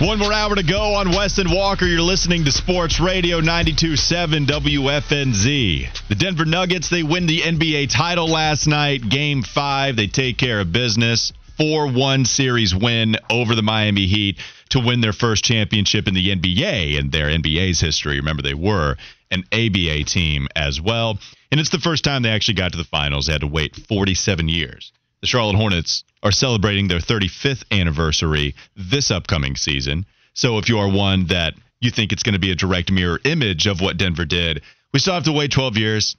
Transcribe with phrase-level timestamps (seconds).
[0.00, 1.84] One more hour to go on Wes and Walker.
[1.84, 6.08] You're listening to Sports Radio 92.7 WFNZ.
[6.08, 9.06] The Denver Nuggets, they win the NBA title last night.
[9.06, 11.34] Game five, they take care of business.
[11.58, 14.38] 4 1 series win over the Miami Heat
[14.70, 18.16] to win their first championship in the NBA in their NBA's history.
[18.16, 18.96] Remember, they were
[19.30, 21.18] an ABA team as well.
[21.52, 23.26] And it's the first time they actually got to the finals.
[23.26, 24.92] They had to wait 47 years.
[25.20, 30.06] The Charlotte Hornets are celebrating their 35th anniversary this upcoming season.
[30.34, 33.20] So if you are one that you think it's going to be a direct mirror
[33.24, 34.62] image of what Denver did,
[34.92, 36.16] we still have to wait 12 years.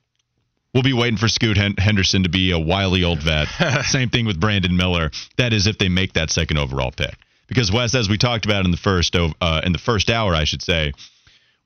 [0.73, 3.47] We'll be waiting for Scoot Henderson to be a wily old vet.
[3.85, 5.11] Same thing with Brandon Miller.
[5.37, 7.15] That is if they make that second overall pick.
[7.47, 10.45] Because Wes, as we talked about in the first uh, in the first hour, I
[10.45, 10.93] should say,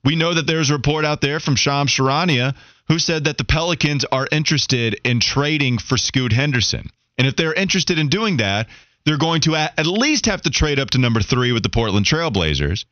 [0.04, 2.56] we know that there's a report out there from Shams Charania
[2.88, 6.90] who said that the Pelicans are interested in trading for Scoot Henderson.
[7.18, 8.68] And if they're interested in doing that,
[9.06, 12.06] they're going to at least have to trade up to number three with the Portland
[12.06, 12.86] Trailblazers,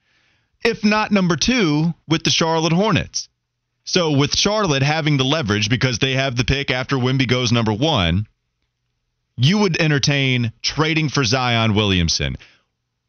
[0.64, 3.30] if not number two with the Charlotte Hornets.
[3.86, 7.74] So with Charlotte having the leverage because they have the pick after Wemby goes number
[7.74, 8.28] one,
[9.36, 12.38] you would entertain trading for Zion Williamson.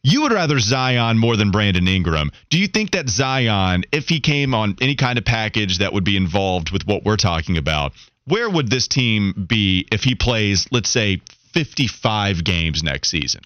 [0.03, 2.31] You would rather Zion more than Brandon Ingram.
[2.51, 6.05] Do you think that Zion, if he came on any kind of package that would
[6.05, 7.93] be involved with what we're talking about,
[8.27, 11.21] where would this team be if he plays, let's say,
[11.53, 13.43] 55 games next season?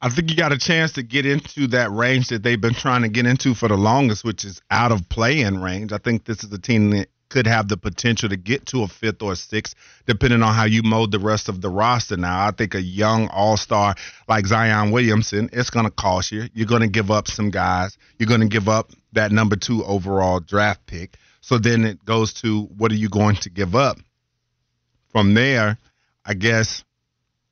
[0.00, 3.02] I think you got a chance to get into that range that they've been trying
[3.02, 5.92] to get into for the longest, which is out of play in range.
[5.92, 8.88] I think this is a team that could have the potential to get to a
[8.88, 9.74] fifth or a sixth,
[10.06, 12.16] depending on how you mold the rest of the roster.
[12.16, 13.94] Now, I think a young all star
[14.28, 16.48] like Zion Williamson, it's going to cost you.
[16.52, 17.96] You're going to give up some guys.
[18.18, 21.16] You're going to give up that number two overall draft pick.
[21.40, 23.98] So then it goes to what are you going to give up?
[25.12, 25.78] From there,
[26.24, 26.84] I guess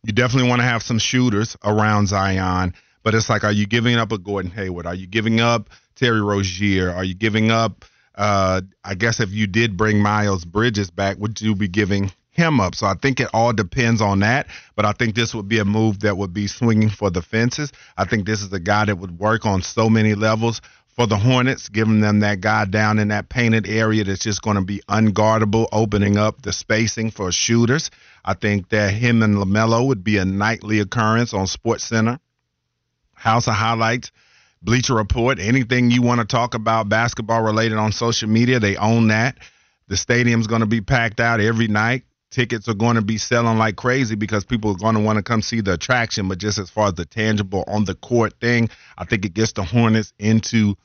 [0.03, 2.75] you definitely want to have some shooters around Zion.
[3.03, 4.87] But it's like, are you giving up a Gordon Hayward?
[4.87, 6.91] Are you giving up Terry Rozier?
[6.91, 7.85] Are you giving up?
[8.15, 12.61] Uh, I guess if you did bring Miles Bridges back, would you be giving him
[12.61, 12.75] up?
[12.75, 14.49] So I think it all depends on that.
[14.77, 17.73] But I think this would be a move that would be swinging for the fences.
[17.97, 20.61] I think this is a guy that would work on so many levels
[20.97, 24.57] for the Hornets, giving them that guy down in that painted area that's just going
[24.57, 27.91] to be unguardable, opening up the spacing for shooters.
[28.25, 32.21] I think that him and LaMelo would be a nightly occurrence on Sports Center.
[33.15, 34.13] House of Highlights,
[34.63, 39.09] Bleacher Report, anything you want to talk about basketball related on social media, they own
[39.09, 39.39] that.
[39.89, 42.05] The stadium's going to be packed out every night.
[42.31, 45.23] Tickets are going to be selling like crazy because people are going to want to
[45.23, 46.29] come see the attraction.
[46.29, 49.53] But just as far as the tangible on the court thing, I think it gets
[49.53, 50.77] the Hornets into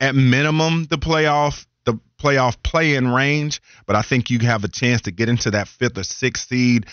[0.00, 4.68] at minimum the playoff the playoff play in range, but I think you have a
[4.68, 6.86] chance to get into that fifth or sixth seed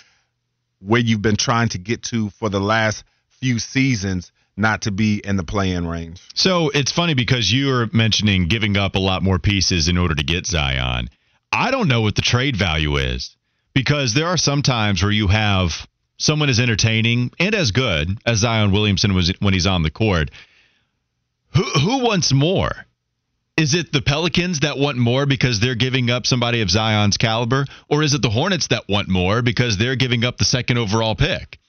[0.79, 3.03] where you've been trying to get to for the last
[3.39, 6.21] few seasons not to be in the play in range.
[6.33, 10.23] So it's funny because you're mentioning giving up a lot more pieces in order to
[10.23, 11.09] get Zion.
[11.51, 13.35] I don't know what the trade value is
[13.73, 15.87] because there are some times where you have
[16.17, 20.31] someone as entertaining and as good as Zion Williamson was when he's on the court.
[21.55, 22.71] Who who wants more?
[23.57, 27.65] Is it the Pelicans that want more because they're giving up somebody of Zion's caliber,
[27.89, 31.15] or is it the Hornets that want more because they're giving up the second overall
[31.15, 31.59] pick?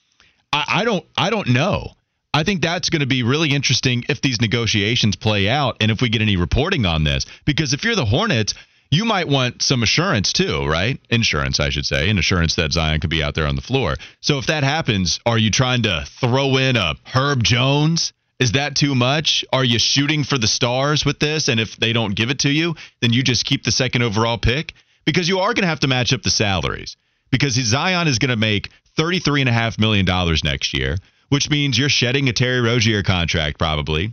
[0.52, 1.92] I, I don't I don't know.
[2.34, 6.00] I think that's going to be really interesting if these negotiations play out and if
[6.00, 7.26] we get any reporting on this.
[7.44, 8.54] Because if you're the Hornets,
[8.92, 11.00] you might want some assurance too, right?
[11.08, 13.96] Insurance, I should say, an assurance that Zion could be out there on the floor.
[14.20, 18.12] So if that happens, are you trying to throw in a Herb Jones?
[18.38, 19.46] Is that too much?
[19.50, 21.48] Are you shooting for the stars with this?
[21.48, 24.36] And if they don't give it to you, then you just keep the second overall
[24.36, 24.74] pick?
[25.06, 26.98] Because you are going to have to match up the salaries.
[27.30, 28.68] Because Zion is going to make
[28.98, 30.04] $33.5 million
[30.44, 30.98] next year,
[31.30, 34.12] which means you're shedding a Terry Rozier contract probably,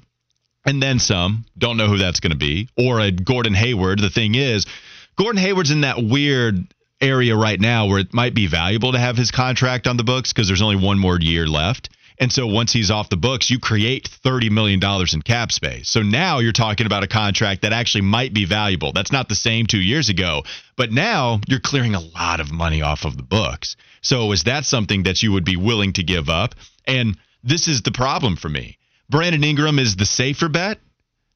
[0.66, 1.46] and then some.
[1.58, 2.68] Don't know who that's going to be.
[2.78, 4.00] Or a Gordon Hayward.
[4.00, 4.66] The thing is,
[5.18, 6.68] Gordon Hayward's in that weird
[7.02, 10.34] area right now where it might be valuable to have his contract on the books
[10.34, 11.90] because there's only one more year left
[12.20, 14.82] And so once he's off the books, you create $30 million
[15.14, 15.90] in cap space.
[15.90, 18.92] So now you're talking about a contract that actually might be valuable.
[18.92, 20.44] That's not the same two years ago,
[20.76, 23.78] but now you're clearing a lot of money off of the books.
[24.02, 26.56] So is that something that you would be willing to give up?
[26.86, 28.79] And this is the problem for me.
[29.10, 30.80] Brandon Ingram is the safer bet.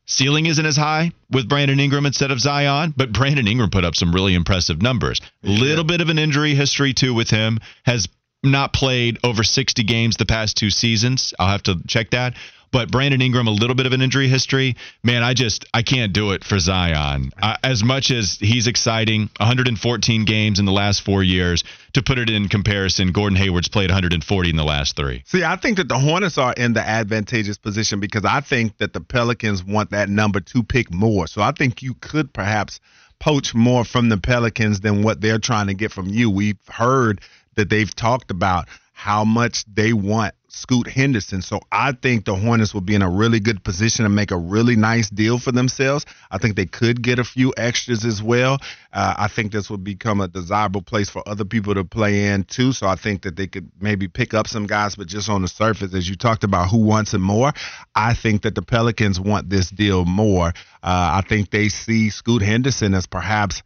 [0.05, 3.95] Ceiling isn't as high with Brandon Ingram instead of Zion, but Brandon Ingram put up
[3.95, 5.21] some really impressive numbers.
[5.43, 7.59] Little bit of an injury history too with him.
[7.85, 8.09] Has
[8.43, 11.33] not played over 60 games the past two seasons.
[11.39, 12.35] I'll have to check that.
[12.71, 14.75] But Brandon Ingram, a little bit of an injury history.
[15.03, 17.31] Man, I just I can't do it for Zion.
[17.41, 21.63] Uh, as much as he's exciting, 114 games in the last four years.
[21.93, 25.21] To put it in comparison, Gordon Hayward's played 140 in the last three.
[25.27, 28.93] See, I think that the Hornets are in the advantageous position because I think that
[28.93, 31.27] the Pelicans want that number two pick more.
[31.27, 32.79] So I think you could perhaps
[33.19, 36.31] poach more from the Pelicans than what they're trying to get from you.
[36.31, 37.21] We've heard
[37.55, 38.67] that they've talked about
[39.03, 41.41] how much they want Scoot Henderson.
[41.41, 44.37] So I think the Hornets will be in a really good position to make a
[44.37, 46.05] really nice deal for themselves.
[46.31, 48.59] I think they could get a few extras as well.
[48.93, 52.45] Uh, I think this would become a desirable place for other people to play in
[52.45, 52.71] too.
[52.71, 55.49] So I think that they could maybe pick up some guys, but just on the
[55.49, 57.51] surface, as you talked about, who wants it more?
[57.93, 60.47] I think that the Pelicans want this deal more.
[60.81, 63.63] Uh, I think they see Scoot Henderson as perhaps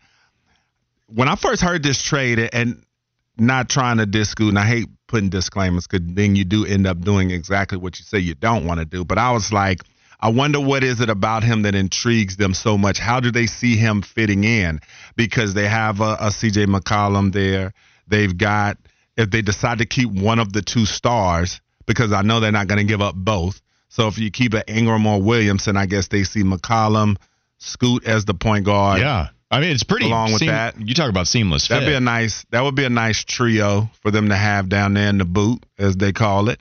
[1.13, 2.83] when I first heard this trade, and
[3.39, 6.99] not trying to discoot, and I hate putting disclaimers because then you do end up
[7.01, 9.05] doing exactly what you say you don't want to do.
[9.05, 9.81] But I was like,
[10.19, 12.97] I wonder what is it about him that intrigues them so much.
[12.99, 14.79] How do they see him fitting in?
[15.15, 17.73] Because they have a, a CJ McCollum there.
[18.07, 18.77] They've got
[19.15, 22.67] if they decide to keep one of the two stars, because I know they're not
[22.67, 23.61] going to give up both.
[23.89, 27.17] So if you keep an Ingram or Williamson, I guess they see McCollum,
[27.57, 29.01] Scoot as the point guard.
[29.01, 29.29] Yeah.
[29.49, 30.75] I mean, it's pretty along with seam- that.
[30.79, 31.67] You talk about seamless.
[31.69, 31.91] That'd fit.
[31.91, 32.45] be a nice.
[32.51, 35.65] That would be a nice trio for them to have down there in the boot,
[35.77, 36.59] as they call it.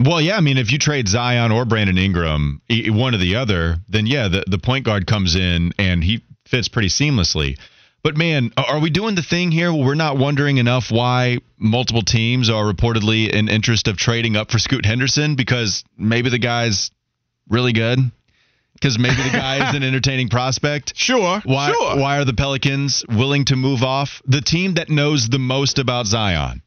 [0.00, 3.76] Well, yeah, I mean, if you trade Zion or Brandon Ingram, one or the other,
[3.88, 7.58] then yeah, the, the point guard comes in and he fits pretty seamlessly.
[8.02, 12.02] But man, are we doing the thing here where we're not wondering enough why multiple
[12.02, 16.90] teams are reportedly in interest of trading up for Scoot Henderson because maybe the guy's
[17.48, 17.98] really good?
[18.76, 20.92] Because maybe the guy is an entertaining prospect.
[20.96, 21.40] Sure.
[21.44, 21.98] Why, sure.
[21.98, 26.06] why are the Pelicans willing to move off the team that knows the most about
[26.06, 26.62] Zion?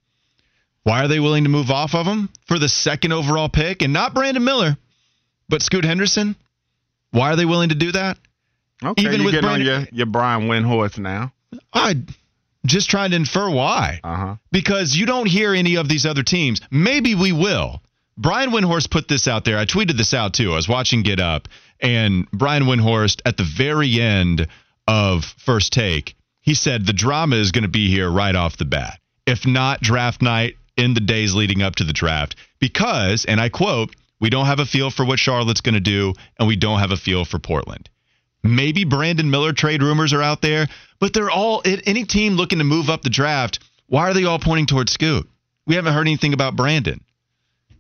[0.84, 3.94] Why are they willing to move off of him for the second overall pick and
[3.94, 4.76] not Brandon Miller,
[5.48, 6.36] but Scoot Henderson?
[7.12, 8.18] Why are they willing to do that?
[8.84, 11.32] Okay, even you with Brandon- your your Brian Windhorst now.
[11.74, 11.96] I
[12.66, 14.00] just trying to infer why.
[14.04, 14.36] Uh huh.
[14.52, 16.62] Because you don't hear any of these other teams.
[16.72, 17.82] Maybe we will.
[18.18, 19.58] Brian Windhorst put this out there.
[19.58, 20.52] I tweeted this out too.
[20.52, 21.48] I was watching Get Up,
[21.80, 24.48] and Brian Windhorst at the very end
[24.88, 28.66] of First Take, he said the drama is going to be here right off the
[28.66, 29.00] bat.
[29.26, 33.50] If not draft night, in the days leading up to the draft, because, and I
[33.50, 36.80] quote, we don't have a feel for what Charlotte's going to do, and we don't
[36.80, 37.90] have a feel for Portland.
[38.44, 40.68] Maybe Brandon Miller trade rumors are out there,
[41.00, 43.60] but they're all any team looking to move up the draft.
[43.88, 45.30] Why are they all pointing towards Scoot?
[45.68, 47.04] We haven't heard anything about Brandon.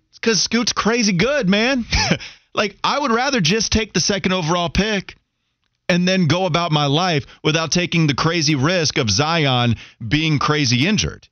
[0.10, 1.86] It's because Scoot's crazy good, man.
[2.60, 5.16] like I would rather just take the second overall pick
[5.88, 9.76] and then go about my life without taking the crazy risk of Zion
[10.06, 11.28] being crazy injured.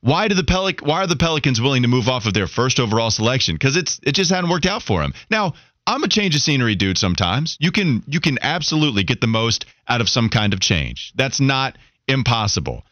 [0.00, 2.80] Why do the Pelic- Why are the Pelicans willing to move off of their first
[2.80, 3.54] overall selection?
[3.54, 5.12] Because it's it just hadn't worked out for them.
[5.30, 5.54] Now
[5.86, 6.98] I'm a change of scenery dude.
[6.98, 11.12] Sometimes you can you can absolutely get the most out of some kind of change.
[11.14, 11.76] That's not
[12.08, 12.84] impossible,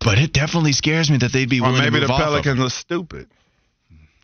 [0.00, 2.20] but it definitely scares me that they'd be Or willing maybe to move the off
[2.20, 3.28] of- Pelicans are stupid.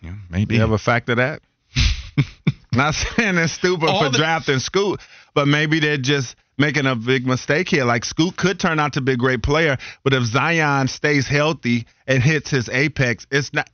[0.03, 0.57] Yeah, maybe.
[0.57, 1.43] You ever factor of that?
[2.77, 5.01] Not saying they're stupid All for the- drafting Scoot,
[5.35, 7.85] but maybe they're just making a big mistake here.
[7.85, 11.87] Like Scoot could turn out to be a great player, but if Zion stays healthy
[12.07, 13.69] and hits his apex, it's not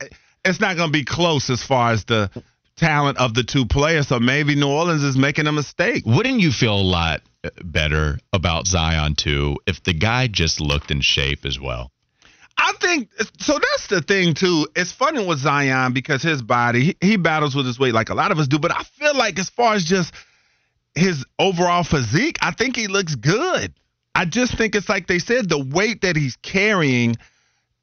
[0.45, 2.29] it's not going to be close as far as the
[2.75, 4.07] talent of the two players.
[4.09, 6.03] So maybe New Orleans is making a mistake.
[6.05, 7.21] Wouldn't you feel a lot
[7.63, 11.91] better about Zion too if the guy just looked in shape as well?
[12.57, 13.53] I think so.
[13.53, 14.67] That's the thing too.
[14.75, 18.31] It's funny with Zion because his body, he, battles with his weight like a lot
[18.31, 18.59] of us do.
[18.59, 20.13] But I feel like as far as just
[20.95, 23.73] his overall physique, I think he looks good.
[24.15, 27.17] I just think it's like they said, the weight that he's carrying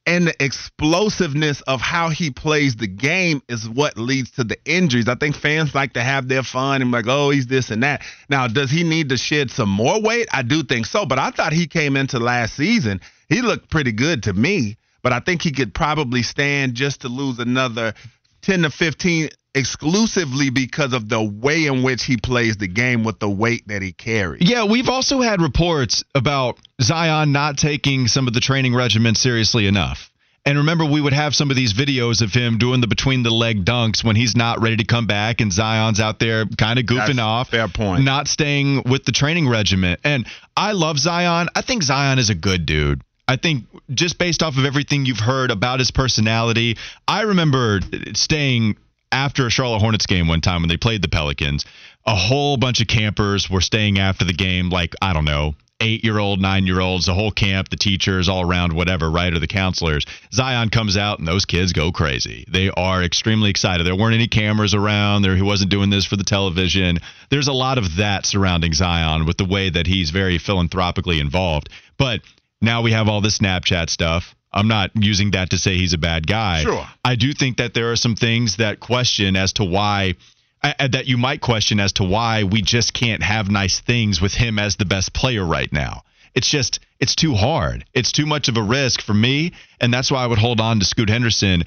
[0.07, 5.09] and the explosiveness of how he plays the game is what leads to the injuries.
[5.09, 8.03] I think fans like to have their fun and like, oh, he's this and that.
[8.29, 10.29] Now, does he need to shed some more weight?
[10.33, 11.05] I do think so.
[11.05, 13.01] But I thought he came into last season,
[13.31, 14.77] he looked pretty good to me.
[15.03, 17.95] But I think he could probably stand just to lose another
[18.43, 23.19] 10 to 15 exclusively because of the way in which he plays the game with
[23.19, 24.49] the weight that he carries.
[24.49, 29.67] Yeah, we've also had reports about Zion not taking some of the training regimen seriously
[29.67, 30.11] enough.
[30.47, 33.31] And remember, we would have some of these videos of him doing the between the
[33.31, 36.87] leg dunks when he's not ready to come back, and Zion's out there kind of
[36.87, 37.51] goofing That's off.
[37.51, 38.05] fair point.
[38.05, 39.99] Not staying with the training regimen.
[40.03, 41.49] And I love Zion.
[41.55, 43.03] I think Zion is a good dude.
[43.31, 47.79] I think just based off of everything you've heard about his personality, I remember
[48.13, 48.77] staying
[49.13, 51.65] after a Charlotte Hornets game one time when they played the Pelicans.
[52.05, 56.03] A whole bunch of campers were staying after the game, like, I don't know, eight
[56.03, 59.33] year old, nine year olds, the whole camp, the teachers, all around, whatever, right?
[59.33, 60.05] Or the counselors.
[60.33, 62.45] Zion comes out and those kids go crazy.
[62.49, 63.87] They are extremely excited.
[63.87, 65.23] There weren't any cameras around.
[65.23, 66.99] There, he wasn't doing this for the television.
[67.29, 71.69] There's a lot of that surrounding Zion with the way that he's very philanthropically involved.
[71.97, 72.23] But
[72.61, 74.35] now we have all the Snapchat stuff.
[74.53, 76.63] I'm not using that to say he's a bad guy.
[76.63, 76.87] Sure.
[77.05, 80.15] I do think that there are some things that question as to why
[80.63, 84.35] uh, that you might question as to why we just can't have nice things with
[84.35, 86.03] him as the best player right now.
[86.35, 87.85] It's just it's too hard.
[87.95, 90.79] It's too much of a risk for me, and that's why I would hold on
[90.81, 91.63] to Scoot Henderson.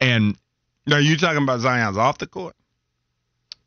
[0.00, 0.36] And
[0.86, 2.56] Now you're talking about Zion's off the court?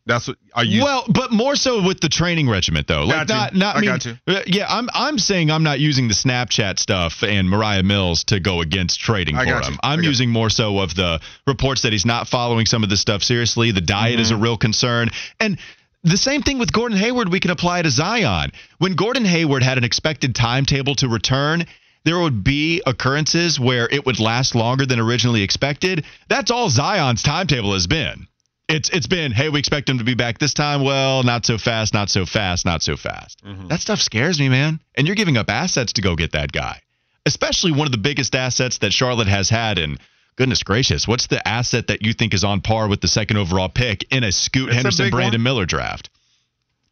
[0.05, 0.83] That's what are you?
[0.83, 3.03] well, but more so with the training regiment though.
[3.05, 3.35] Like Got you.
[3.35, 4.17] not not I mean, got you.
[4.27, 8.39] uh, Yeah, I'm I'm saying I'm not using the Snapchat stuff and Moriah Mills to
[8.39, 9.73] go against trading I for him.
[9.73, 9.79] you.
[9.83, 10.09] I I'm you.
[10.09, 13.71] using more so of the reports that he's not following some of this stuff seriously.
[13.71, 14.43] The diet is a Mm-hmm.
[14.43, 15.09] real concern.
[15.39, 15.59] And
[16.03, 18.51] the same thing with Gordon Hayward we can apply to Zion.
[18.79, 21.65] When Gordon Hayward had an expected timetable to return,
[22.05, 26.03] there would be occurrences where it would last longer than originally expected.
[26.27, 28.25] That's all Zion's timetable has been.
[28.71, 30.83] It's it's been, hey, we expect him to be back this time.
[30.83, 33.41] Well, not so fast, not so fast, not so fast.
[33.67, 34.79] That stuff scares me, man.
[34.95, 36.81] And you're giving up assets to go get that guy.
[37.25, 39.99] Especially one of the biggest assets that Charlotte has had and
[40.37, 43.69] goodness gracious, what's the asset that you think is on par with the second overall
[43.69, 45.43] pick in a Scoot It's Henderson big Brandon one.
[45.43, 46.09] Miller draft?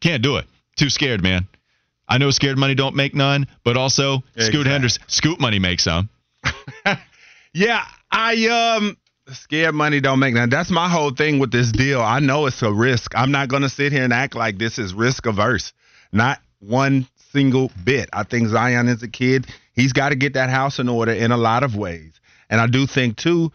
[0.00, 0.46] Can't do it.
[0.76, 1.48] Too scared, man.
[2.08, 6.08] I know scared money don't make none, but also Scoot Henderson Scoot money makes some.
[7.52, 8.96] Yeah, I um
[9.34, 10.50] scared money don't make none.
[10.50, 12.00] That's my whole thing with this deal.
[12.00, 13.12] I know it's a risk.
[13.16, 15.72] I'm not gonna sit here and act like this is risk averse.
[16.12, 18.08] Not one single bit.
[18.12, 19.46] I think Zion is a kid.
[19.74, 22.20] He's got to get that house in order in a lot of ways.
[22.48, 23.52] And I do think too,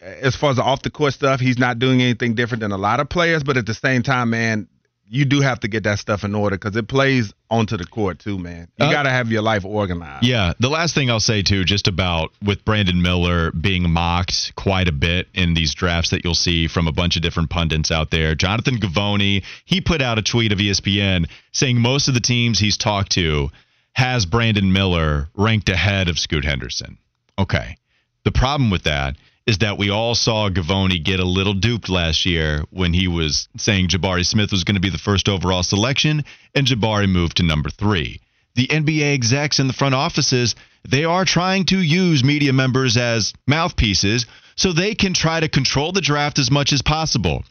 [0.00, 2.78] as far as the off the court stuff, he's not doing anything different than a
[2.78, 3.44] lot of players.
[3.44, 4.68] But at the same time, man,
[5.12, 8.18] you do have to get that stuff in order because it plays onto the court
[8.18, 8.66] too, man.
[8.78, 10.24] You Uh, got to have your life organized.
[10.24, 14.88] Yeah, the last thing I'll say too, just about with Brandon Miller being mocked quite
[14.88, 18.10] a bit in these drafts that you'll see from a bunch of different pundits out
[18.10, 18.34] there.
[18.34, 22.78] Jonathan Givony, he put out a tweet of ESPN saying most of the teams he's
[22.78, 23.50] talked to
[23.92, 26.96] has Brandon Miller ranked ahead of Scoot Henderson.
[27.38, 27.76] Okay.
[28.24, 32.26] The problem with that is that we all saw Givony get a little duped last
[32.26, 36.24] year when he was saying Jabari Smith was going to be the first overall selection
[36.54, 38.20] and Jabari moved to number three.
[38.54, 40.54] The NBA execs in the front offices,
[40.86, 45.92] they are trying to use media members as mouthpieces so they can try to control
[45.92, 47.44] the draft as much as possible.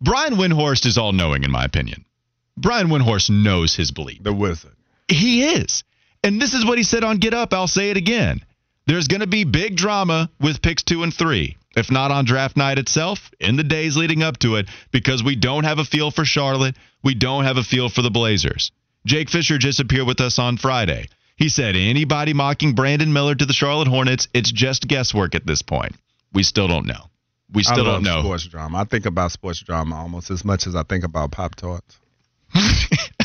[0.00, 2.04] Brian Windhorst is all knowing, in my opinion.
[2.56, 4.22] Brian Windhorst knows his belief.
[4.22, 4.72] The wizard.
[5.08, 5.84] He is.
[6.24, 7.52] And this is what he said on Get Up.
[7.52, 8.42] I'll say it again.
[8.86, 12.56] There's going to be big drama with picks two and three, if not on draft
[12.56, 16.10] night itself, in the days leading up to it, because we don't have a feel
[16.10, 16.76] for Charlotte.
[17.02, 18.70] We don't have a feel for the Blazers.
[19.04, 21.08] Jake Fisher just appeared with us on Friday.
[21.36, 25.62] He said anybody mocking Brandon Miller to the Charlotte Hornets, it's just guesswork at this
[25.62, 25.94] point.
[26.32, 27.10] We still don't know.
[27.52, 28.20] We still don't know.
[28.22, 28.78] sports drama.
[28.78, 31.98] I think about sports drama almost as much as I think about Pop Tarts.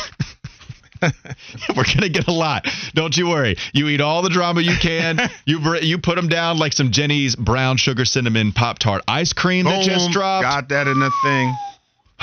[1.75, 2.67] We're gonna get a lot.
[2.93, 3.55] Don't you worry.
[3.73, 5.19] You eat all the drama you can.
[5.45, 9.33] you br- you put them down like some Jeni's brown sugar cinnamon pop tart ice
[9.33, 10.43] cream that just dropped.
[10.43, 11.55] Got that in the thing.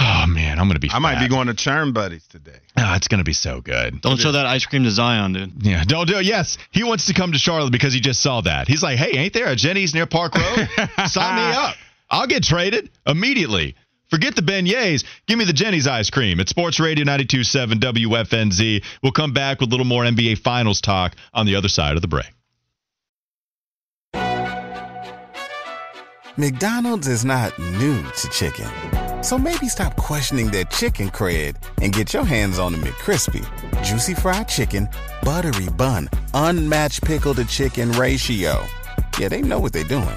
[0.01, 0.91] Oh man, I'm gonna be.
[0.93, 2.59] I might be going to Churn Buddies today.
[2.77, 4.01] Oh, it's gonna be so good.
[4.01, 5.67] Don't show that ice cream to Zion, dude.
[5.67, 6.25] Yeah, don't do it.
[6.25, 8.69] Yes, he wants to come to Charlotte because he just saw that.
[8.69, 10.69] He's like, hey, ain't there a Jeni's near Park Road?
[11.07, 11.75] Sign me up.
[12.11, 13.75] I'll get traded immediately.
[14.09, 15.05] Forget the beignets.
[15.27, 16.41] Give me the Jeni's ice cream.
[16.41, 18.85] It's Sports Radio 92.7 WFNZ.
[19.03, 22.03] We'll come back with a little more NBA Finals talk on the other side of
[22.03, 22.33] the break.
[26.39, 28.71] McDonald's is not new to chicken.
[29.23, 33.45] So maybe stop questioning their chicken cred and get your hands on the McCrispy.
[33.83, 34.89] Juicy fried chicken,
[35.23, 38.65] buttery bun, unmatched pickle to chicken ratio.
[39.19, 40.17] Yeah, they know what they're doing.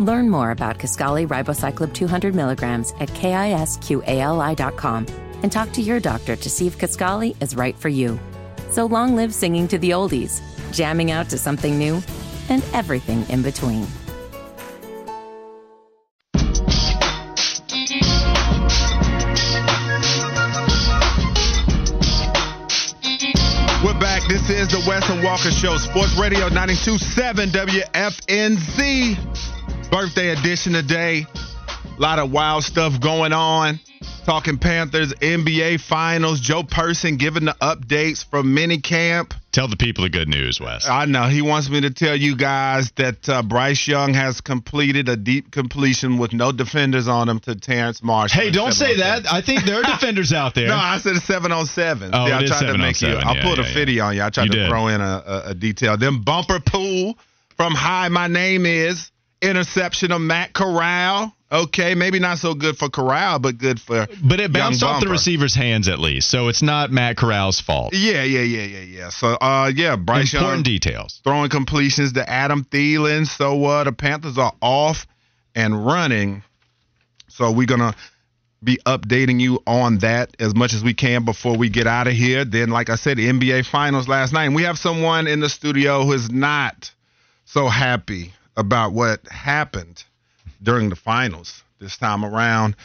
[0.00, 5.06] Learn more about Kisqali Ribociclib 200 milligrams at kisqali.com
[5.42, 8.18] and talk to your doctor to see if Kisqali is right for you.
[8.70, 10.40] So long live singing to the oldies,
[10.72, 12.00] jamming out to something new,
[12.48, 13.86] and everything in between.
[23.84, 24.22] We're back.
[24.30, 29.49] This is the Wes and Walker Show, Sports Radio 927 WFNZ.
[29.90, 31.26] Birthday edition today.
[31.96, 33.80] A lot of wild stuff going on.
[34.24, 36.40] Talking Panthers, NBA Finals.
[36.40, 39.32] Joe Person giving the updates from minicamp.
[39.50, 40.86] Tell the people the good news, Wes.
[40.88, 41.24] I know.
[41.24, 45.50] He wants me to tell you guys that uh, Bryce Young has completed a deep
[45.50, 48.40] completion with no defenders on him to Terrace Marshall.
[48.40, 49.30] Hey, don't say that.
[49.30, 50.68] I think there are defenders out there.
[50.70, 52.10] No, I said it's 707.
[52.14, 53.08] Oh, See, it I is tried to make you.
[53.08, 53.26] 707.
[53.26, 53.74] I Yeah, pulled yeah, a yeah.
[53.74, 54.22] fitty on you.
[54.22, 54.68] I tried You to did.
[54.68, 55.96] throw in a, a, a detail.
[55.96, 57.18] Then bumper pool
[57.56, 59.10] from Hi, my name is
[59.42, 61.34] interception of Matt Corral.
[61.52, 64.06] Okay, maybe not so good for Corral, but good for.
[64.22, 67.92] But it bounced off the receiver's hands at least, so it's not Matt Corral's fault.
[67.92, 69.08] Yeah, yeah, yeah, yeah, yeah.
[69.08, 71.20] So, uh, yeah, Bryce Important Young details.
[71.24, 73.26] throwing completions to Adam Thielen.
[73.26, 75.08] So uh, the Panthers are off
[75.56, 76.44] and running.
[77.26, 77.96] So we're gonna
[78.62, 82.12] be updating you on that as much as we can before we get out of
[82.12, 82.44] here.
[82.44, 85.48] Then, like I said, the NBA Finals last night, and we have someone in the
[85.48, 86.92] studio who is not
[87.44, 90.04] so happy about what happened
[90.62, 92.76] during the finals this time around.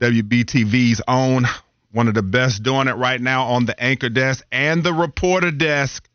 [0.00, 1.46] WBTV's own,
[1.92, 5.50] one of the best doing it right now on the anchor desk and the reporter
[5.50, 6.07] desk.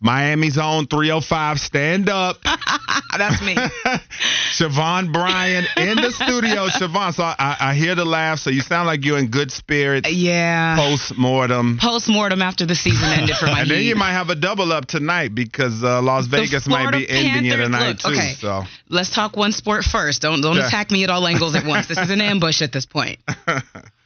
[0.00, 2.36] Miami's own 305 stand up.
[3.18, 3.54] That's me.
[4.52, 6.66] Shevaun Bryan in the studio.
[6.68, 8.38] Shevaun, so I, I hear the laugh.
[8.38, 10.10] So you sound like you're in good spirits.
[10.10, 10.76] yeah.
[10.76, 11.78] Post mortem.
[11.80, 14.72] Post mortem after the season ended for my And then you might have a double
[14.72, 18.08] up tonight because uh, Las Vegas might be ending it tonight look, too.
[18.10, 18.34] okay.
[18.38, 20.22] So Let's talk one sport first.
[20.22, 21.88] Don't don't attack me at all angles at once.
[21.88, 23.18] This is an ambush at this point.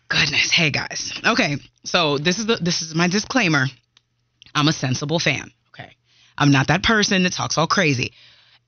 [0.09, 0.51] Goodness.
[0.51, 1.21] Hey guys.
[1.25, 1.57] Okay.
[1.85, 3.67] So this is the this is my disclaimer.
[4.55, 5.51] I'm a sensible fan.
[6.39, 8.13] I'm not that person that talks all crazy.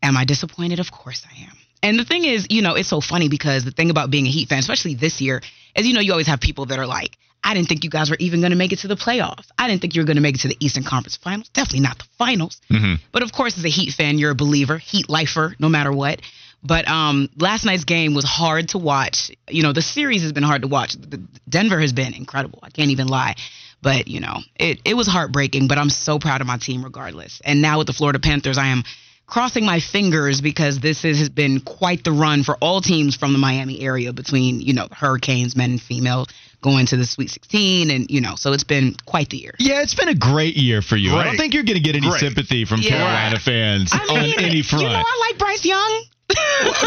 [0.02, 0.80] Am I disappointed?
[0.80, 1.52] Of course I am.
[1.82, 4.30] And the thing is, you know, it's so funny because the thing about being a
[4.30, 5.42] Heat fan, especially this year,
[5.76, 8.08] is you know, you always have people that are like, I didn't think you guys
[8.08, 9.46] were even going to make it to the playoffs.
[9.58, 11.50] I didn't think you were going to make it to the Eastern Conference Finals.
[11.50, 12.58] Definitely not the finals.
[13.12, 16.22] But of course, as a Heat fan, you're a believer, Heat lifer, no matter what.
[16.62, 19.30] But um, last night's game was hard to watch.
[19.50, 20.94] You know, the series has been hard to watch.
[20.94, 22.60] The- Denver has been incredible.
[22.62, 23.34] I can't even lie.
[23.84, 25.68] But you know, it it was heartbreaking.
[25.68, 27.40] But I'm so proud of my team regardless.
[27.44, 28.82] And now with the Florida Panthers, I am
[29.26, 33.32] crossing my fingers because this is, has been quite the run for all teams from
[33.32, 36.26] the Miami area between you know Hurricanes, men and female,
[36.64, 39.54] going to the Sweet 16, and you know, so it's been quite the year.
[39.58, 41.14] Yeah, it's been a great year for you.
[41.14, 42.20] I don't think you're going to get any Great.
[42.20, 42.90] sympathy from Yeah.
[42.96, 44.82] Carolina fans I mean, on any front.
[44.84, 46.04] You know, I like Bryce Young.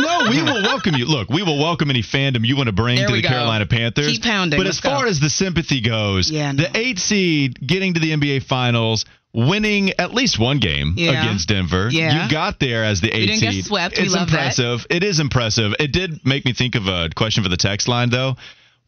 [0.01, 1.05] no, we will welcome you.
[1.05, 3.29] Look, we will welcome any fandom you want to bring There to the go.
[3.29, 4.07] Carolina Panthers.
[4.07, 4.59] Keep pounding.
[4.59, 5.09] But Let's as far go.
[5.09, 6.63] as the sympathy goes, Yeah, no.
[6.63, 11.21] the eight seed getting to the NBA Finals, winning at least one game Yeah.
[11.21, 11.87] against Denver.
[11.91, 12.23] Yeah.
[12.25, 13.65] You got there as the eight seed.
[13.65, 13.95] swept.
[13.97, 14.37] We It's love that.
[14.37, 14.87] impressive.
[14.89, 15.75] It is impressive.
[15.79, 18.37] It did make me think of a question for the text line though.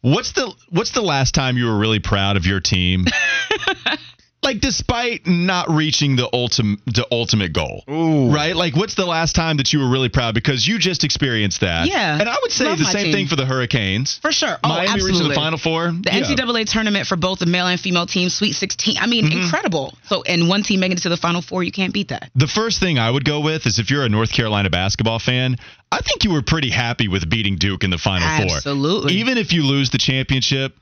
[0.02, 3.04] What's the What's the last time you were really proud of your team?
[4.42, 7.84] like despite not reaching the ultimate the ultimate goal.
[7.90, 8.30] Ooh.
[8.32, 8.56] Right?
[8.56, 11.86] Like what's the last time that you were really proud because you just experienced that?
[11.86, 12.18] Yeah.
[12.18, 13.12] And I would say Love the same team.
[13.12, 14.18] thing for the Hurricanes.
[14.22, 14.56] For sure.
[14.64, 15.12] Oh, Miami absolutely.
[15.20, 15.92] reaching the final four.
[15.92, 16.22] The Yeah.
[16.22, 18.96] NCAA tournament for both the male and female teams, Sweet 16.
[18.98, 19.42] I mean, Mm-hmm.
[19.42, 19.94] incredible.
[20.04, 22.30] So, and one team making it to the Final Four, you can't beat that.
[22.34, 25.56] The first thing I would go with is if you're a North Carolina basketball fan,
[25.92, 28.56] I think you were pretty happy with beating Duke in the Final Four.
[28.56, 29.14] Absolutely.
[29.14, 30.74] Even if you lose the championship,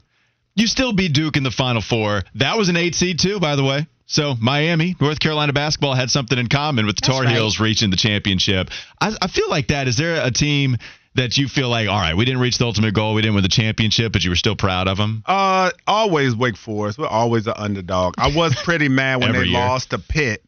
[0.59, 2.23] you still beat Duke in the Final Four.
[2.35, 3.87] That was an eight seed too, by the way.
[4.07, 7.35] So Miami, North Carolina basketball had something in common with the That's Tar right.
[7.35, 8.71] Heels reaching the championship.
[9.01, 9.87] I, I feel like that.
[9.87, 10.79] Is there a team
[11.15, 13.43] that you feel like, all right, we didn't reach the ultimate goal, we didn't win
[13.43, 15.23] the championship, but you were still proud of them?
[15.27, 16.99] Uh, always Wake Forest.
[16.99, 18.15] We're always an underdog.
[18.19, 19.59] I was pretty mad when they year.
[19.59, 20.43] lost to Pitt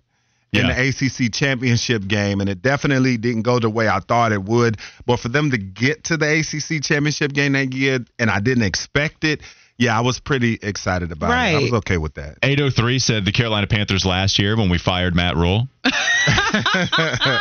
[0.52, 0.72] in Yeah.
[0.72, 0.88] the
[1.26, 4.78] ACC championship game, and it definitely didn't go the way I thought it would.
[5.06, 8.64] But for them to get to the ACC championship game that year, and I didn't
[8.64, 9.40] expect it,
[9.80, 11.56] yeah, I was pretty excited about it.
[11.56, 12.36] I was okay with that.
[12.42, 15.68] 803 said the Carolina Panthers last year when we fired Matt Rhule.
[15.84, 17.40] that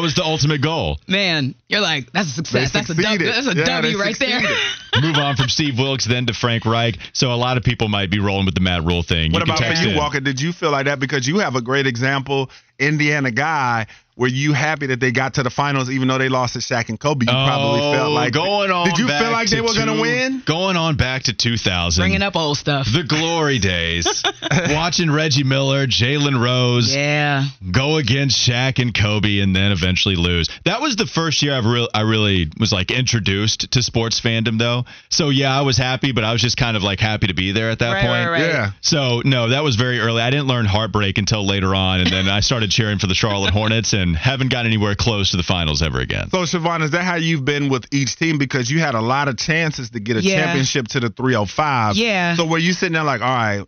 [0.00, 0.98] was the ultimate goal.
[1.06, 2.72] Man, you're like, that's a success.
[2.72, 3.06] That's a W.
[3.06, 3.32] succeeded.
[3.32, 4.40] That's a Yeah, W they right there.
[5.00, 6.98] Move on from Steve Wilks then to Frank Reich.
[7.12, 9.30] So a lot of people might be rolling with the Matt Rhule thing.
[9.32, 9.96] What you about for you, in.
[9.96, 10.18] Walker?
[10.18, 13.86] Did you feel like that because you have a great example Indiana guy,
[14.16, 16.88] were you happy that they got to the finals even though they lost to Shaq
[16.88, 17.24] and Kobe?
[17.24, 18.86] You probably Oh, felt like going on.
[18.88, 20.42] Did you feel like they were going to two- win?
[20.44, 22.02] Going on back to 2000.
[22.02, 22.88] Bringing up old stuff.
[22.92, 24.24] the glory days.
[24.70, 27.44] Watching Reggie Miller, Jalen Rose Yeah.
[27.70, 30.48] go against Shaq and Kobe, and then eventually lose.
[30.64, 34.58] That was the first year I've real I really was like introduced to sports fandom,
[34.58, 34.84] though.
[35.10, 37.52] So yeah, I was happy, but I was just kind of like happy to be
[37.52, 38.28] there at that Right, point.
[38.28, 38.40] right, right.
[38.48, 38.70] Yeah.
[38.80, 40.22] So no, that was very early.
[40.22, 43.50] I didn't learn heartbreak until later on, and then I started cheering for the Charlotte
[43.54, 46.30] Hornets, and haven't got anywhere close to the finals ever again.
[46.30, 48.38] So, Shevaun, is that how you've been with each team?
[48.38, 50.44] Because you had a lot of chances to get a Yeah.
[50.44, 51.96] championship to the 305.
[51.96, 52.34] Yeah.
[52.36, 53.64] So, were you sitting there like, all right,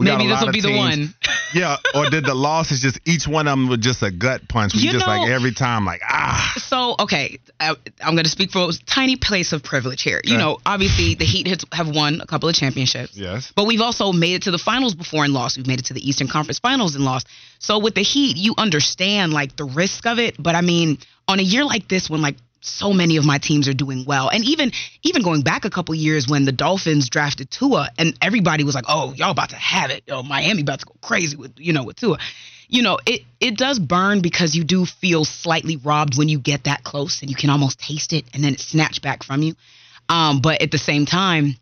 [0.00, 1.14] we Maybe this will be the one.
[1.52, 1.78] Yeah.
[1.96, 4.72] Or did the losses just each one of them was just a gut punch?
[4.72, 6.52] Were you, just like every time, like, ah.
[6.58, 10.20] So okay, I, I'm going to speak for a tiny place of privilege here.
[10.22, 10.42] You Okay.
[10.42, 13.16] know, obviously the Heat has, have won a couple of championships.
[13.16, 13.52] Yes.
[13.56, 15.56] But we've also made it to the finals before and lost.
[15.56, 17.26] We've made it to the Eastern Conference Finals and lost.
[17.58, 20.36] So with the Heat, you understand like the risk of it.
[20.40, 23.68] But I mean, on a year like this, when like so many of my teams
[23.68, 27.50] are doing well, and even even going back a couple years when the Dolphins drafted
[27.50, 30.04] Tua, and everybody was like, "Oh, y'all about to have it.
[30.10, 32.18] Oh, Miami about to go crazy with you know with Tua."
[32.68, 36.64] You know, it it does burn because you do feel slightly robbed when you get
[36.64, 39.54] that close and you can almost taste it, and then it's snatched back from you.
[40.08, 41.56] Um, but at the same time,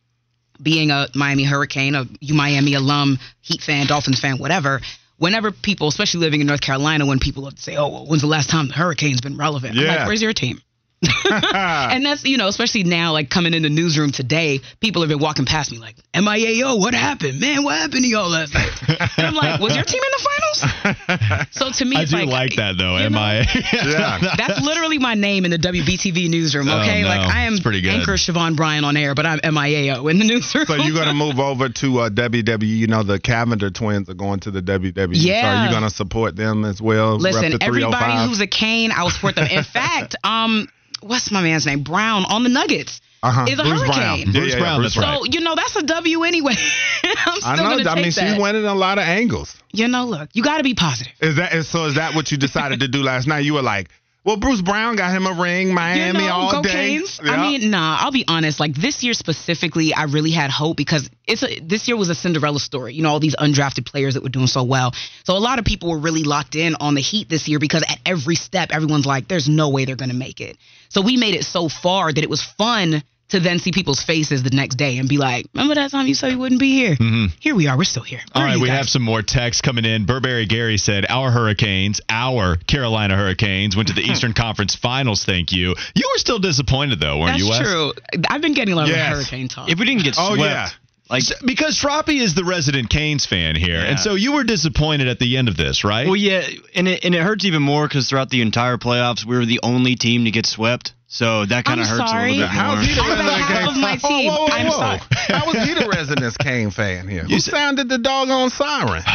[0.60, 4.80] being a Miami Hurricane, a U Miami alum, Heat fan, Dolphins fan, whatever.
[5.18, 8.50] Whenever people, especially living in North Carolina, when people say, "Oh, well, when's the last
[8.50, 9.96] time the Hurricane's been relevant?" I'm Yeah.
[9.96, 10.60] like, "Where's your team?"
[11.30, 15.20] and that's you know, especially now, like coming in the newsroom today, people have been
[15.20, 17.62] walking past me like, "MIAO, what happened, man?
[17.62, 18.70] What happened to y'all last night?"
[19.16, 22.16] And I'm like, "Was your team in the finals?" So to me, I it's do
[22.18, 22.96] like, like, that though.
[22.96, 23.46] you Am I?
[23.72, 24.34] Yeah.
[24.36, 26.68] That's literally my name in the WBTV newsroom.
[26.68, 27.08] Oh, Okay, no.
[27.08, 27.90] like I am It's pretty good.
[27.94, 30.66] anchor Shevaun Bryan on air, but I'm MIAO in the newsroom.
[30.66, 32.66] So you're gonna move over to uh, WWE.
[32.66, 35.14] You know the Cavinder twins are going to the WWE.
[35.16, 35.62] So Yeah.
[35.62, 37.16] are you gonna support them as well?
[37.18, 39.46] Listen, everybody who's a Cane, I will support them.
[39.48, 40.66] In fact, um,
[41.02, 41.82] what's my man's name?
[41.82, 43.46] Brown on the Nuggets uh-huh.
[43.48, 44.24] is a Bruce hurricane.
[44.24, 44.32] Brown.
[44.32, 46.54] Bruce yeah, Brown, Bruce that's So you know that's a W anyway.
[47.04, 47.78] I'm still I know.
[47.78, 48.12] take I mean, that.
[48.12, 49.54] she's winning a lot of angles.
[49.72, 51.12] You know, look, you got to be positive.
[51.20, 51.86] Is that so?
[51.86, 53.40] Is that what you decided to do last night?
[53.40, 53.88] You were like,
[54.28, 56.96] well, Bruce Brown got him a ring, Miami you know, all go day.
[56.96, 57.32] Yeah.
[57.32, 57.96] I mean, nah.
[57.98, 58.60] I'll be honest.
[58.60, 62.14] Like this year specifically, I really had hope because it's a, this year was a
[62.14, 62.92] Cinderella story.
[62.92, 64.92] You know, all these undrafted players that were doing so well.
[65.24, 67.82] So a lot of people were really locked in on the Heat this year because
[67.88, 70.58] at every step, everyone's like, "There's no way they're going to make it."
[70.90, 74.42] So we made it so far that it was fun to then see people's faces
[74.42, 76.92] the next day and be like, "Remember that time you said you wouldn't be here?
[76.96, 77.26] Mm-hmm.
[77.40, 77.76] Here we are.
[77.76, 78.78] We're still here." All Where are right, you we guys?
[78.78, 80.06] have some more text coming in.
[80.06, 85.24] Burberry Gary said, Our Hurricanes, our Carolina Hurricanes, went to the Eastern Conference Finals.
[85.24, 85.74] Thank you.
[85.94, 87.60] You were still disappointed, though, weren't That's you, Wes?
[87.60, 87.92] true.
[88.28, 89.12] I've been getting a lot Yes.
[89.12, 89.70] of hurricane talk.
[89.70, 90.40] If we didn't get oh, swept.
[90.40, 90.68] Oh, yeah.
[91.10, 93.76] like S- Because Froppy is the resident Canes fan here.
[93.80, 93.84] Yeah.
[93.90, 96.06] And so you were disappointed at the end of this, right?
[96.06, 99.36] Well, yeah, and it and it hurts even more because throughout the entire playoffs, we
[99.36, 100.94] were the only team to get swept.
[101.10, 102.32] So that kind of hurts sorry.
[102.32, 102.62] a little bit more.
[102.76, 103.68] How's he the I'm resident half Cane?
[103.68, 104.30] of my Oh, team.
[104.30, 104.98] whoa, whoa, I'm sorry.
[105.10, 107.22] How was he the resident Cane fan here?
[107.24, 109.02] Who You said- sounded the doggone siren?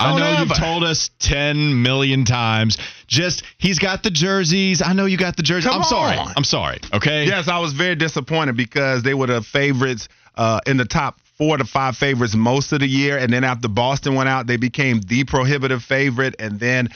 [0.00, 2.78] I know Don't you've told us 10 million times.
[3.06, 4.82] Just, he's got the jerseys.
[4.84, 5.70] I know you got the jerseys.
[5.70, 6.16] Come I'm sorry.
[6.18, 6.78] I'm sorry.
[6.92, 7.26] Okay?
[7.26, 11.58] Yes, I was very disappointed because they were the favorites uh, in the top four
[11.58, 15.00] to five favorites most of the year, and then after Boston went out, they became
[15.02, 16.88] the prohibitive favorite, and then.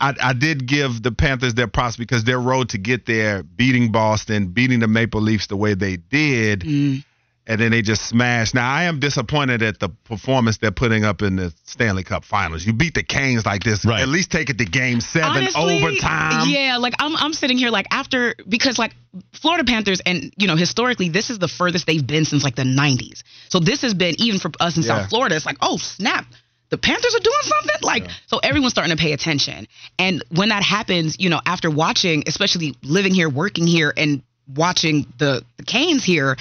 [0.00, 3.90] I, I did give the Panthers their props because their road to get there, beating
[3.92, 7.04] Boston, beating the Maple Leafs the way they did, Mm.
[7.46, 8.54] and then they just smashed.
[8.54, 12.64] Now I am disappointed at the performance they're putting up in the Stanley Cup Finals.
[12.66, 14.00] You beat the Canes like this, Right.
[14.02, 16.48] at least take it to Game Seven, Honestly, overtime.
[16.48, 18.94] Yeah, like I'm I'm sitting here like after because like
[19.32, 22.62] Florida Panthers and you know historically this is the furthest they've been since like the
[22.64, 23.22] 90s.
[23.48, 24.88] So this has been even for us in Yeah.
[25.00, 25.34] South Florida.
[25.34, 26.26] It's like oh snap.
[26.70, 29.66] The Panthers are doing something like so everyone's starting to pay attention.
[29.98, 34.22] And when that happens, you know, after watching, especially living here, working here, and
[34.54, 36.36] watching the, the Canes here,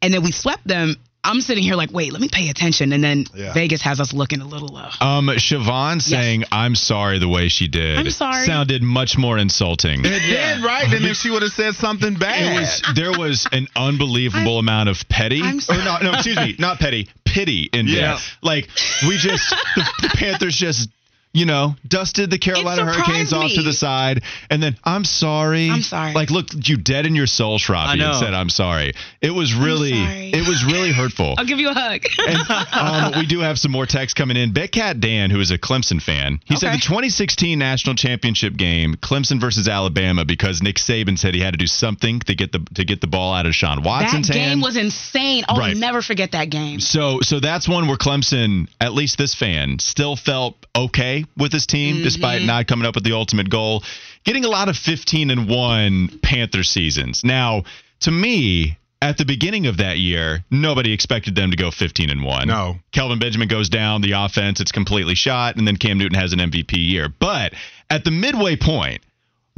[0.00, 2.92] and then we swept them, I'm sitting here like, wait, let me pay attention.
[2.92, 3.52] And then Yeah.
[3.52, 7.68] Vegas has us looking a little uh, Um, Shevaun saying, I'm sorry the way she
[7.68, 7.98] did.
[7.98, 8.46] I'm sorry.
[8.46, 10.00] Sounded much more insulting.
[10.04, 10.84] It did, right?
[10.86, 12.56] And if she would have said something bad.
[12.56, 15.42] It was there was an unbelievable amount of petty.
[15.42, 15.84] I'm or sorry.
[15.84, 17.94] no, no, excuse me, not petty, pity in Yeah.
[18.14, 18.16] there.
[18.42, 18.68] Like
[19.06, 20.88] we just the, the Panthers just
[21.32, 25.70] you know dusted the Carolina surprised Hurricanes off to the side, and then I'm sorry.
[25.70, 26.12] I'm sorry.
[26.14, 28.94] Like looked you dead in your soul, Shroppy, I and said I'm sorry.
[29.20, 31.34] It was really it was really hurtful.
[31.38, 32.02] I'll give you a hug.
[32.26, 34.52] And um, we do have some more text coming in.
[34.52, 39.40] Betcat Dan, who is a Clemson fan, he said the 2016 national championship game, Clemson
[39.40, 42.84] versus Alabama, because Nick Saban said he had to do something to get the to
[42.84, 44.62] get the ball out of Sean that Watson's game hand.
[44.62, 45.44] was insane.
[45.48, 45.76] I'll Right.
[45.76, 46.80] never forget that game.
[46.80, 51.66] so so that's one where Clemson, at least this fan, still felt okay with his
[51.66, 52.46] team, despite mm-hmm.
[52.46, 53.82] not coming up with the ultimate goal.
[54.24, 57.24] Getting a lot of 15 and 1 Panther seasons.
[57.24, 57.64] Now,
[58.00, 62.24] to me, at the beginning of that year, nobody expected them to go 15 and
[62.24, 62.48] 1.
[62.48, 62.76] No.
[62.92, 66.40] Kelvin Benjamin goes down, the offense, it's completely shot, and then Cam Newton has an
[66.40, 67.08] MVP year.
[67.08, 67.54] But
[67.90, 69.02] at the midway point,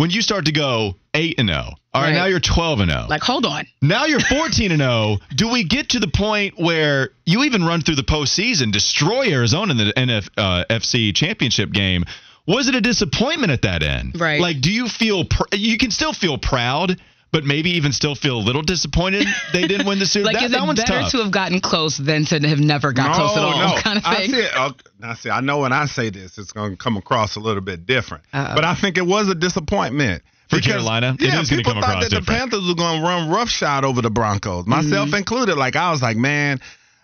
[0.01, 2.15] when you start to go 8 and 0, all right, Right.
[2.15, 3.07] now you're 12 and 0.
[3.09, 3.67] Like, hold on.
[3.83, 5.19] Now you're 14 and 0.
[5.35, 9.73] Do we get to the point where you even run through the postseason, destroy Arizona
[9.73, 12.05] in the NFC uh, championship game?
[12.47, 14.19] Was it a disappointment at that end?
[14.19, 14.41] Right.
[14.41, 16.99] Like, do you feel pr- you can still feel proud,
[17.33, 20.27] but maybe even still feel a little disappointed they didn't win the Super?
[20.27, 21.13] Like, that, is that it one's better tough.
[21.13, 23.81] to have gotten close than to have never got close at all?
[23.83, 24.51] Kind of I see it.
[24.57, 27.41] uh, Now, see, I know when I say this, it's going to come across a
[27.41, 28.25] little bit different.
[28.33, 28.55] Uh-oh.
[28.55, 30.23] But I think it was a disappointment.
[30.49, 31.15] For Because, Carolina?
[31.21, 32.27] It yeah, is gonna people come thought across that the.
[32.27, 35.15] Panthers were going to run roughshod over the Broncos, myself Mm-hmm.
[35.17, 35.57] included.
[35.57, 36.59] Like, I was like, man,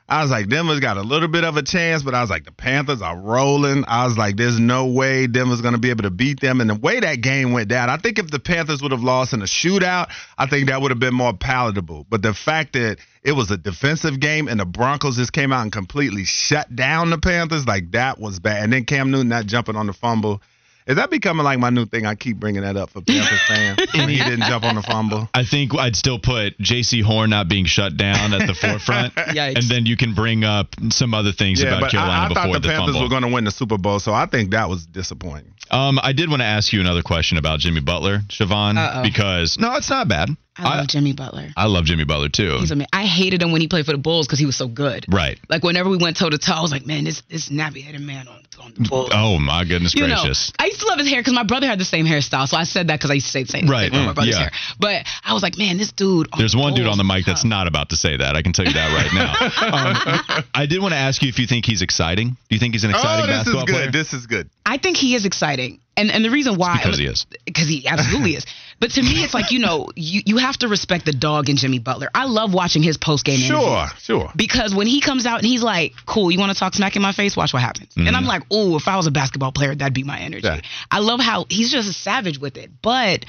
[0.08, 2.44] I was like, Denver's got a little bit of a chance, but I was like,
[2.44, 3.84] the Panthers are rolling.
[3.88, 6.60] I was like, there's no way Denver's going to be able to beat them.
[6.60, 9.32] And the way that game went down, I think if the Panthers would have lost
[9.32, 12.06] in a shootout, I think that would have been more palatable.
[12.08, 15.62] But the fact that it was a defensive game and the Broncos just came out
[15.62, 18.62] and completely shut down the Panthers, like that was bad.
[18.62, 20.40] And then Cam Newton not jumping on the fumble.
[20.86, 22.06] Is that becoming like my new thing?
[22.06, 23.78] I keep bringing that up for Panthers fans.
[23.94, 25.28] when he didn't jump on the fumble.
[25.34, 29.56] I think I'd still put Jaycee Horn not being shut down at the forefront, Yikes.
[29.56, 32.28] and then you can bring up some other things Yeah, about but Carolina I, I
[32.28, 33.02] before thought the the Panthers fumble.
[33.02, 35.52] were going to win the Super Bowl, so I think that was disappointing.
[35.72, 39.02] Um, I did want to ask you another question about Jimmy Butler, Shevaun, Uh-oh.
[39.02, 40.28] because no, it's not bad.
[40.58, 41.48] I love Jimmy Butler.
[41.56, 42.56] I love Jimmy Butler too.
[42.60, 42.88] He's amazing.
[42.92, 45.06] I hated him when he played for the Bulls because he was so good.
[45.12, 45.38] right.
[45.48, 48.00] Like whenever we went toe to toe, I was like, man, this this nappy headed
[48.00, 49.10] man on, on the Bulls.
[49.12, 50.52] Oh my goodness you gracious.
[50.58, 52.56] know, I used to love his hair because my brother had the same hairstyle, so
[52.56, 54.34] I said that because I used to say the same Right, thing about my brother's
[54.34, 54.40] yeah.
[54.40, 54.50] hair.
[54.80, 56.28] But I was like, man, this dude.
[56.32, 57.48] on There's the one dude on the mic that's tough.
[57.50, 58.34] not about to say that.
[58.36, 59.32] I can tell you that right now.
[60.40, 62.30] um, I did want to ask you if you think he's exciting.
[62.48, 63.66] Do you think he's an exciting oh, this is good.
[63.66, 63.90] player?
[63.90, 64.48] This is good.
[64.64, 67.26] I think he is exciting, and and the reason why because he is.
[67.44, 68.46] because he absolutely is.
[68.78, 71.56] But to me, it's like you know, you you have to respect the dog in
[71.56, 72.10] Jimmy Butler.
[72.14, 74.30] I love watching his post game Sure, sure.
[74.36, 77.02] Because when he comes out and he's like, "Cool, you want to talk smack in
[77.02, 77.36] my face?
[77.36, 78.26] Watch what happens." And I'm mm-hmm.
[78.26, 80.60] like, "Oh, if I was a basketball player, that'd be my energy." Yeah.
[80.90, 82.70] I love how he's just a savage with it.
[82.82, 83.24] But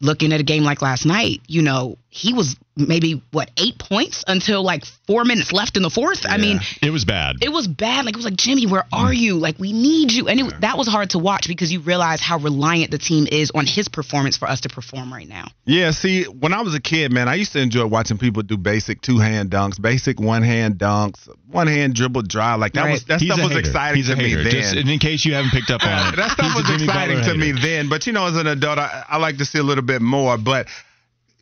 [0.00, 2.56] looking at a game like last night, you know, he was
[2.88, 6.20] maybe what eight points until like four minutes left in the fourth.
[6.24, 7.36] I mean, It was bad.
[7.42, 8.04] it was bad.
[8.04, 8.86] Like it was like Jimmy, where mm.
[8.92, 9.36] are you?
[9.36, 12.38] Like we need you, and it, that was hard to watch because you realize how
[12.38, 15.46] reliant the team is on his performance for us to perform right now.
[15.64, 18.56] Yeah, see, when I was a kid, man, I used to enjoy watching people do
[18.56, 22.60] basic two hand dunks, basic one hand dunks, one hand dribble drive.
[22.60, 22.92] Like that Right.
[22.92, 23.60] was that He's stuff was hater.
[23.60, 24.42] exciting He's to me hater.
[24.44, 24.52] then.
[24.52, 26.16] Just in case you haven't picked up on it.
[26.16, 28.78] that stuff he's was exciting Butler to me then, but you know, as an adult,
[28.78, 30.38] I, I like to see a little bit more.
[30.38, 30.66] But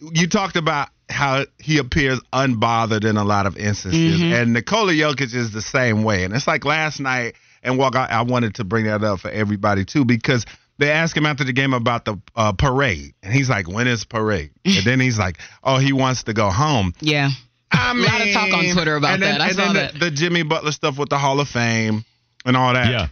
[0.01, 5.35] you talked about how he appears unbothered in a lot of instances, and Nikola Jokic
[5.35, 6.25] is the same way.
[6.25, 7.97] And it's like last night, and walk.
[7.97, 10.45] I, I wanted to bring that up for everybody too because.
[10.81, 14.05] They asked him after the game about the uh, parade, and he's like, "When is
[14.05, 17.31] parade?" and then he's like, "Oh, he wants to go home." Yeah,
[17.73, 19.41] I A lot of talk on Twitter about and then, that.
[19.41, 19.93] I and saw then that.
[19.95, 22.05] The, the Jimmy Butler stuff with the Hall of Fame
[22.45, 22.93] and all that.
[22.93, 23.09] Yeah.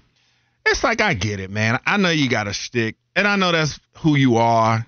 [0.64, 1.80] It's like I get it, man.
[1.86, 4.86] I know you got a stick, and I know that's who you are.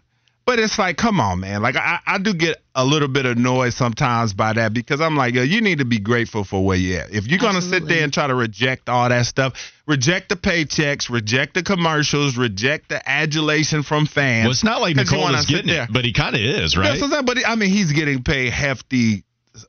[0.48, 1.60] But it's like, come on, man.
[1.60, 5.34] Like I, I do get a little bit annoyed sometimes by that because I'm like,
[5.34, 7.12] yo, you need to be grateful for where you're at.
[7.12, 9.52] If you're gonna sit there and try to reject all that stuff,
[9.86, 14.44] reject the paychecks, reject the commercials, reject the adulation from fans.
[14.46, 15.84] Well, it's not like you wanna Nikola's sit getting there.
[15.84, 16.98] it, but he kind of is, Yeah, right?
[16.98, 19.24] so that- but I mean, he's getting paid hefty,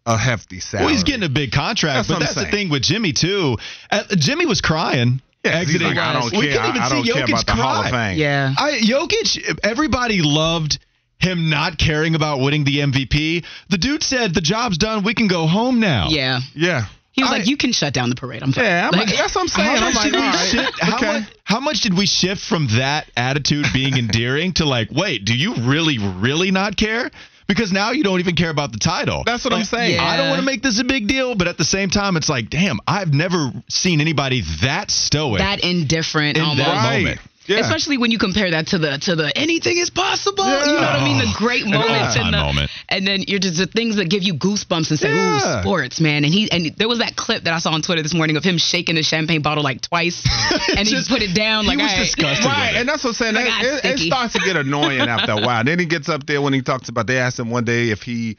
[0.06, 0.86] a hefty salary.
[0.86, 3.12] Well, he's getting a big contract, That's but what I'm that's the thing with Jimmy
[3.12, 3.58] too.
[3.92, 5.22] Uh, Jimmy was crying.
[5.44, 5.88] Yeah, exiting.
[5.88, 6.58] like, I don't we care.
[6.58, 7.90] couldn't even I, I don't care Jokic about the Hall of.
[7.92, 8.18] Fame.
[8.18, 8.54] yeah.
[8.58, 10.80] I, Jokic, everybody loved
[11.20, 13.46] him not caring about winning the MVP.
[13.70, 15.04] The dude said, "The job's done.
[15.04, 16.40] We can go home now." Yeah.
[16.56, 16.86] Yeah.
[17.12, 18.64] He was I- like, "You can shut down the parade." I'm fine.
[18.66, 19.78] Yeah, I'm Like, like, that's what I'm saying.
[19.78, 21.06] How I'm much, like, did we shift, how, okay.
[21.20, 25.36] much, how much did we shift from that attitude being endearing to like, wait, do
[25.38, 27.10] you really, really not care?
[27.50, 29.24] Because now you don't even care about the title.
[29.26, 29.96] That's what I'm saying.
[29.96, 30.04] Yeah.
[30.06, 32.30] I don't want to make this a big deal, but at the same time, it's
[32.30, 36.60] like, damn, I've never seen anybody that stoic that indifferent in almost.
[36.60, 37.00] that Right.
[37.04, 37.20] moment.
[37.50, 37.60] Yeah.
[37.62, 40.46] Especially when you compare that to the to the anything is possible.
[40.46, 41.18] You know what I mean?
[41.18, 42.72] The great moments all-time and the moment.
[42.88, 45.58] and then you're just the things that give you goosebumps and say, Yeah.
[45.60, 48.04] "Ooh, sports, man." And he and there was that clip that I saw on Twitter
[48.04, 50.24] this morning of him shaking the champagne bottle like twice,
[50.78, 53.04] and he Just- put it down like he was "All right." disgusted Right, and that's
[53.04, 53.34] what I'm saying.
[53.36, 53.52] Like, It-
[53.84, 55.64] ah, it, it starts to get annoying after a while.
[55.64, 57.08] Then he gets up there when he talks about.
[57.08, 58.38] They asked him one day if he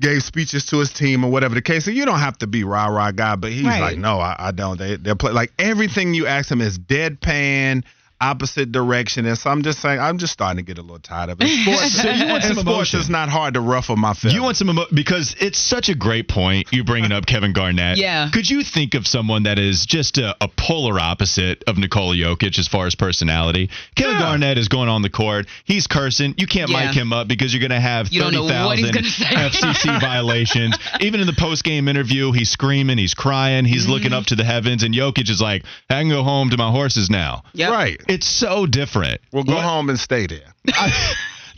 [0.00, 1.86] gave speeches to his team or whatever the case.
[1.86, 3.80] And you don't have to be rah rah guy, but he's Right.
[3.80, 4.78] like, no, I, I don't.
[4.78, 7.84] They they play like everything you ask him is deadpan.
[8.22, 9.26] Opposite direction.
[9.26, 11.48] And so I'm just saying, I'm just starting to get a little tired of it.
[11.64, 13.00] Sports, So you want some sports emotion.
[13.00, 14.34] is not hard to ruffle my feathers.
[14.34, 16.68] You want some emo- because it's such a great point.
[16.72, 17.98] You bringing up Kevin Garnett.
[17.98, 18.30] Yeah.
[18.32, 22.58] Could you think of someone that is just a, a polar opposite of Nikola Jokic
[22.58, 23.70] as far as personality?
[23.96, 24.20] Kevin Yeah.
[24.20, 25.46] Garnett is going on the court.
[25.64, 26.34] He's cursing.
[26.38, 26.86] You can't Yeah.
[26.86, 29.02] mic him up because you're going to have You don't thirty know what he's thousand
[29.28, 29.58] gonna say.
[29.72, 30.78] FCC violations.
[31.00, 33.90] Even in the post game interview, he's screaming, he's crying, he's Mm-hmm.
[33.92, 36.70] looking up to the heavens, and Jokic is like, "I can go home to my
[36.70, 37.70] horses now." Yep.
[37.72, 38.00] Right.
[38.12, 39.20] It's so different.
[39.32, 40.54] Well, go What- home and stay there.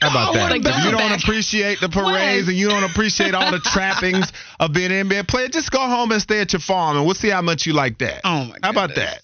[0.01, 0.53] How about that?
[0.53, 4.93] If you don't appreciate the parades and you don't appreciate all the trappings of being
[4.93, 7.41] an NBA player, just go home and stay at your farm, and we'll see how
[7.41, 8.21] much you like that.
[8.25, 8.59] Oh, my god.
[8.63, 9.23] How about that?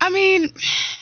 [0.00, 0.52] I mean,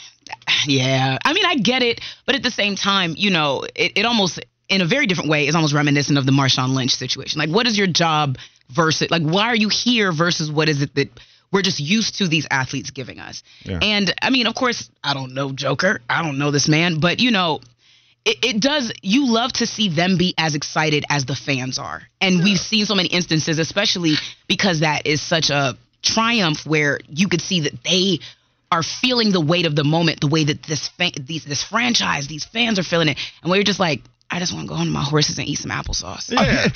[0.66, 1.18] yeah.
[1.24, 4.38] I mean, I get it, but at the same time, you know, it, it almost,
[4.68, 7.38] in a very different way, is almost reminiscent of the Marshawn Lynch situation.
[7.38, 10.94] Like, what is your job versus, like, why are you here versus what is it
[10.94, 11.08] that
[11.52, 13.42] we're just used to these athletes giving us?
[13.62, 13.80] Yeah.
[13.82, 16.00] And I mean, of course, I don't know Joker.
[16.08, 17.60] I don't know this man, but you know,
[18.24, 22.02] it, it does you love to see them be as excited as the fans are
[22.20, 24.14] and we've seen so many instances especially
[24.46, 28.18] because that is such a triumph where you could see that they
[28.70, 32.28] are feeling the weight of the moment the way that this fa- these this franchise
[32.28, 34.76] these fans are feeling it and where you're just like I just want to go
[34.76, 36.30] home to my horses and eat some applesauce.
[36.30, 36.68] Yeah.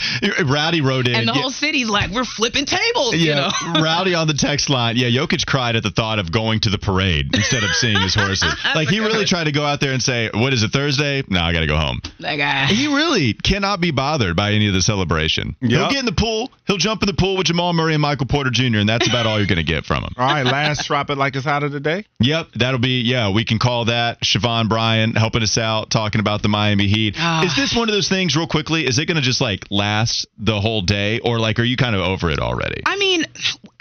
[0.52, 1.14] Rowdy wrote in.
[1.14, 3.50] And the yeah- whole city's like, we're flipping tables, you know.
[3.62, 4.96] Yeah, Rowdy on the text line.
[4.96, 8.14] Yeah, Jokic cried at the thought of going to the parade instead of seeing his
[8.14, 8.52] horses.
[8.74, 11.22] Like he really tried to go out there and say, "What is it Thursday?
[11.28, 14.66] No, I got to go home." Like, uh, He really cannot be bothered by any
[14.68, 15.56] of the celebration.
[15.60, 16.50] He'll get in the pool.
[16.66, 18.78] He'll jump in the pool with Jamal Murray and Michael Porter Jr.
[18.78, 20.12] and that's about all you're going to get from him.
[20.16, 22.04] All right, last drop it like it's hot of the day.
[22.20, 23.32] Yep, that'll be yeah.
[23.32, 27.14] We can call that Shevaun Bryan helping us out, talking about the Miami Heat.
[27.18, 27.43] Ah.
[27.44, 28.36] Is this one of those things?
[28.36, 31.64] Real quickly, is it going to just like last the whole day, or like are
[31.64, 32.82] you kind of over it already?
[32.86, 33.24] I mean,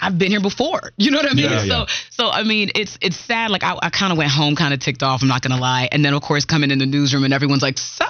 [0.00, 0.92] I've been here before.
[0.96, 1.50] You know what I mean?
[1.50, 1.86] Yeah, so, yeah.
[2.10, 3.50] so I mean, it's it's sad.
[3.50, 5.22] Like I, I kind of went home, kind of ticked off.
[5.22, 5.88] I'm not gonna lie.
[5.90, 8.04] And then of course coming in the newsroom and everyone's like, so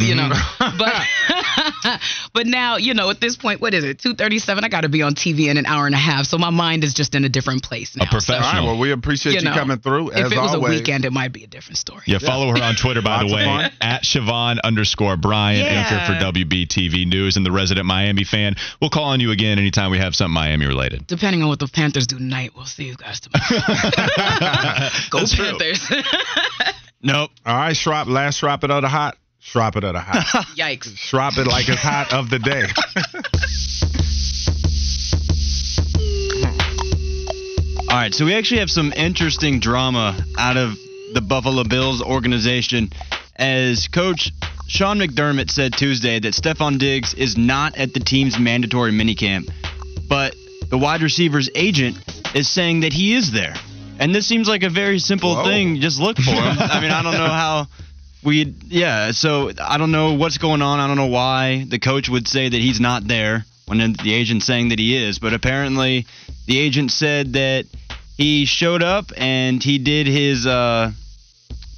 [0.00, 0.30] you know.
[0.30, 0.78] Mm-hmm.
[0.78, 0.92] but
[2.32, 3.98] but now you know at this point, what is it?
[3.98, 4.64] 2:37.
[4.64, 6.26] I got to be on TV in an hour and a half.
[6.26, 8.04] So my mind is just in a different place now.
[8.04, 8.46] A professional.
[8.46, 10.10] All right, well, we appreciate you, You know, coming through.
[10.10, 10.76] if it was always.
[10.76, 12.02] a weekend, it might be a different story.
[12.06, 15.72] Yeah, follow her on Twitter, by the way, at Shevaun underscore Bryan, Yeah.
[15.72, 18.54] anchor for WBTV News and the resident Miami fan.
[18.80, 21.06] We'll call on you again anytime we have something Miami related.
[21.06, 23.62] Depending on what the Panthers do tonight, we'll see you guys tomorrow.
[25.10, 25.34] Go That's.
[25.34, 25.92] Panthers!
[27.04, 27.30] Nope.
[27.44, 29.16] All right, Shrop, last Shrop it out of the hot.
[29.44, 30.46] Shrop it at a hot.
[30.56, 30.96] Yikes!
[30.96, 32.62] Shrop it like it's hot of the day.
[37.90, 40.74] All right, so we actually have some interesting drama out of
[41.12, 42.90] the Buffalo Bills organization
[43.36, 44.30] as coach
[44.68, 49.50] Sean McDermott said Tuesday that Stefon Diggs is not at the team's mandatory minicamp,
[50.08, 50.34] but
[50.70, 51.98] the wide receiver's agent
[52.34, 53.54] is saying that he is there.
[53.98, 55.44] And this seems like a very simple Whoa.
[55.44, 55.80] thing.
[55.80, 56.34] Just look for him.
[56.60, 57.66] I mean, I don't know how
[58.24, 60.80] we yeah, so I don't know what's going on.
[60.80, 64.46] I don't know why the coach would say that he's not there when the agent's
[64.46, 66.06] saying that he is, but apparently
[66.46, 67.64] the agent said that
[68.16, 70.90] he showed up and he did his uh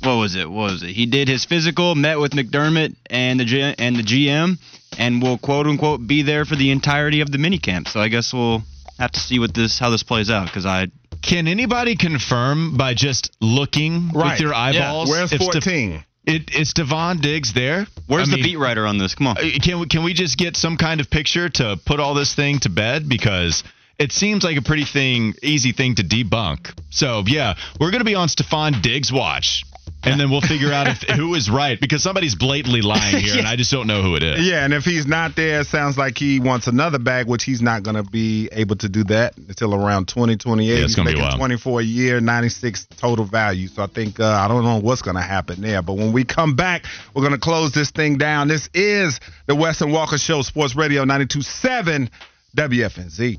[0.02, 0.50] what was it?
[0.50, 0.90] What was it?
[0.90, 4.58] He did his physical, met with McDermott and the G- and the GM,
[4.98, 7.88] and will quote unquote be there for the entirety of the minicamp.
[7.88, 8.62] So I guess we'll
[8.98, 10.88] have to see what this how this plays out because I
[11.22, 14.32] Can anybody confirm by just looking Right.
[14.32, 15.08] with your eyeballs?
[15.08, 16.04] Where's if Ste- 14?
[16.26, 17.86] It, is Devon Diggs there?
[18.06, 19.14] where's I the beat writer on this?
[19.14, 19.38] Come on.
[19.38, 22.34] Uh, Can we, can we just get some kind of picture to put all this
[22.34, 23.62] thing to bed because
[23.98, 26.72] it seems like a pretty thing easy thing to debunk.
[26.90, 29.64] So yeah, we're gonna be on Stefon Diggs watch,
[30.04, 33.46] and then we'll figure out if who is right because somebody's blatantly lying here, and
[33.46, 34.46] I just don't know who it is.
[34.46, 37.62] Yeah, and if he's not there, it sounds like he wants another bag, which he's
[37.62, 40.66] not going to be able to do that until around 2028.
[40.66, 41.38] Yeah, it's gonna be making wild.
[41.38, 43.68] 24 a year, 96 total value.
[43.68, 45.82] So I think uh, I don't know what's going to happen there.
[45.82, 48.48] But when we come back, we're going to close this thing down.
[48.48, 52.10] This is the Wes and Walker Show, Sports Radio 92.7
[52.56, 53.38] WFNZ.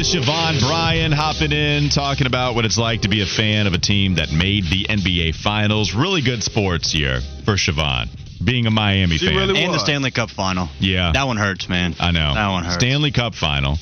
[0.00, 3.74] To Shevaun Bryan hopping in, talking about what it's like to be a fan of
[3.74, 5.92] a team that made the NBA Finals.
[5.92, 8.08] Really good sports year for Shevaun,
[8.42, 9.36] being a Miami She fan.
[9.36, 9.78] really And the.
[9.78, 10.70] Stanley Cup final.
[10.78, 11.96] yeah, That one hurts, man.
[12.00, 12.32] I know.
[12.32, 12.76] That one hurts.
[12.76, 13.76] Stanley Cup final,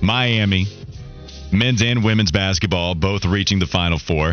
[0.00, 0.68] Miami,
[1.52, 4.32] men's and women's basketball both reaching the Final Four.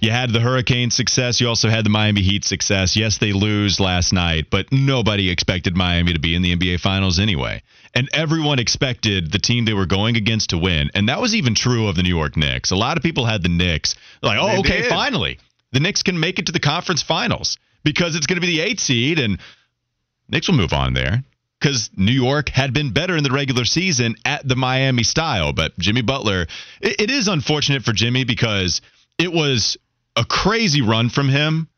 [0.00, 1.40] You had the Hurricane success.
[1.40, 2.96] You also had the Miami Heat success.
[2.96, 7.18] Yes, they lose last night, but nobody expected Miami to be in the NBA Finals
[7.18, 7.62] anyway.
[7.94, 10.90] And everyone expected the team they were going against to win.
[10.94, 12.70] And that was even true of the New York Knicks.
[12.70, 14.88] A lot of people had the Knicks like, oh, They okay, did.
[14.88, 15.38] finally.
[15.72, 18.60] The Knicks can make it to the conference finals because it's going to be the
[18.60, 19.40] eight seed and
[20.28, 21.24] Knicks will move on there
[21.58, 25.52] because New York had been better in the regular season at the Miami style.
[25.52, 26.42] But Jimmy Butler,
[26.80, 28.80] it, it is unfortunate for Jimmy because
[29.18, 29.76] it was
[30.18, 31.68] a crazy run from him.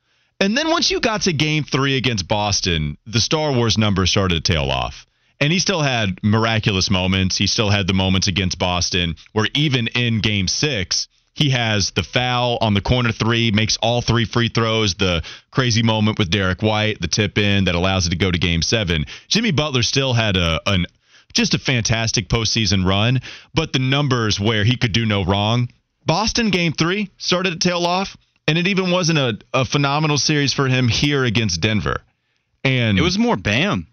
[0.41, 4.43] And then once you got to game three against Boston, the Star Wars numbers started
[4.43, 5.07] to tail off.
[5.39, 7.37] And he still had miraculous moments.
[7.37, 12.03] He still had the moments against Boston where even in game six, he has the
[12.03, 16.63] foul on the corner three, makes all three free throws, the crazy moment with Derrick
[16.63, 19.05] White, the tip in that allows it to go to game seven.
[19.29, 20.87] Jimmy Butler still had a an
[21.33, 23.21] just a fantastic postseason run,
[23.55, 25.69] but the numbers where he could do no wrong.
[26.05, 28.17] Boston game three started to tail off,
[28.47, 32.03] and it even wasn't a, a phenomenal series for him here against Denver.
[32.65, 33.87] And It was more Bam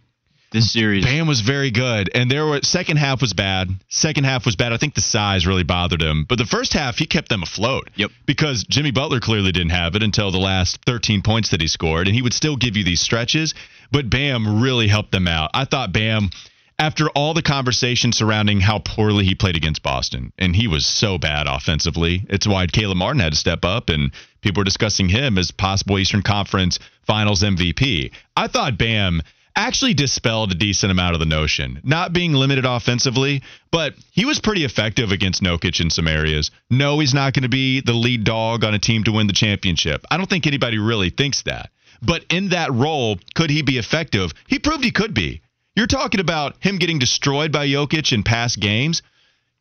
[0.51, 1.03] this series.
[1.03, 3.69] Bam was very good, and there were second half was bad.
[3.89, 4.73] Second half was bad.
[4.73, 7.89] I think the size really bothered him, but the first half he kept them afloat.
[7.95, 8.11] Yep.
[8.25, 12.07] Because Jimmy Butler clearly didn't have it until the last 13 points that he scored,
[12.07, 13.53] and he would still give you these stretches,
[13.91, 15.51] but Bam really helped them out.
[15.53, 16.29] I thought Bam.
[16.79, 21.17] After all the conversation surrounding how poorly he played against Boston, and he was so
[21.17, 24.11] bad offensively, it's why Caleb Martin had to step up, and
[24.41, 28.11] people were discussing him as possible Eastern Conference Finals MVP.
[28.35, 29.23] I thought Bam
[29.55, 31.81] actually dispelled a decent amount of the notion.
[31.83, 36.51] Not being limited offensively, but he was pretty effective against Jokic in some areas.
[36.69, 39.33] No, he's not going to be the lead dog on a team to win the
[39.33, 40.05] championship.
[40.11, 41.71] I don't think anybody really thinks that.
[42.03, 44.31] But in that role, could he be effective?
[44.45, 45.41] He proved he could be.
[45.77, 49.03] You're talking about him getting destroyed by Jokic in past games.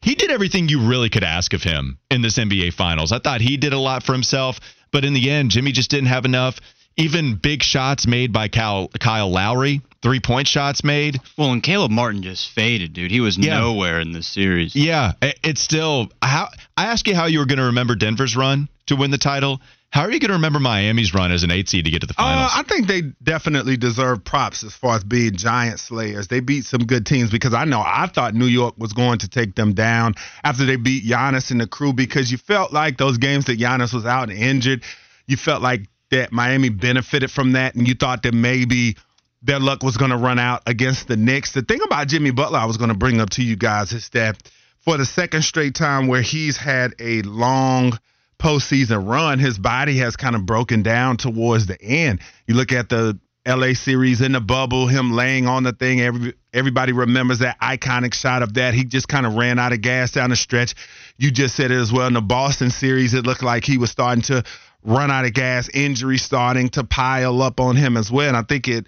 [0.01, 3.13] He did everything you really could ask of him in this NBA Finals.
[3.13, 4.59] I thought he did a lot for himself,
[4.93, 6.59] but in the end, Jimmy just didn't have enough.
[6.97, 11.21] Even big shots made by Kyle, Kyle Lowry, three point shots made.
[11.37, 13.11] Well, and Caleb Martin just faded, dude.
[13.11, 13.59] He was Yeah.
[13.59, 14.75] nowhere in this series.
[14.75, 16.11] Yeah, it's still.
[16.23, 16.49] How
[16.79, 19.61] I asked you how you were going to remember Denver's run to win the title.
[19.97, 22.07] How are you going to remember Miami's run as an eight seed to get to
[22.07, 22.51] the finals?
[22.53, 26.29] Uh, I think they definitely deserve props as far as being giant slayers.
[26.29, 29.29] They beat some good teams because I know I thought New York was going to
[29.29, 33.17] take them down after they beat Giannis and the crew because you felt like those
[33.17, 34.83] games that Giannis was out and injured,
[35.27, 38.99] you felt like that Miami benefited from that and you thought that maybe
[39.41, 41.53] their luck was going to run out against the Knicks.
[41.53, 44.11] The thing about Jimmy Butler I was going to bring up to you guys is
[44.11, 44.37] that
[44.81, 47.99] for the second straight time where he's had a long
[48.39, 52.21] postseason run, his body has kind of broken down towards the end.
[52.47, 56.01] You look at the LA series in the bubble, him laying on the thing.
[56.01, 58.75] Every, everybody remembers that iconic shot of that.
[58.75, 60.75] He just kind of ran out of gas down the stretch.
[61.17, 62.09] You just said it as well.
[62.09, 64.43] In the Boston series, it looked like he was starting to
[64.83, 68.29] run out of gas, injury starting to pile up on him as well.
[68.29, 68.87] And I think it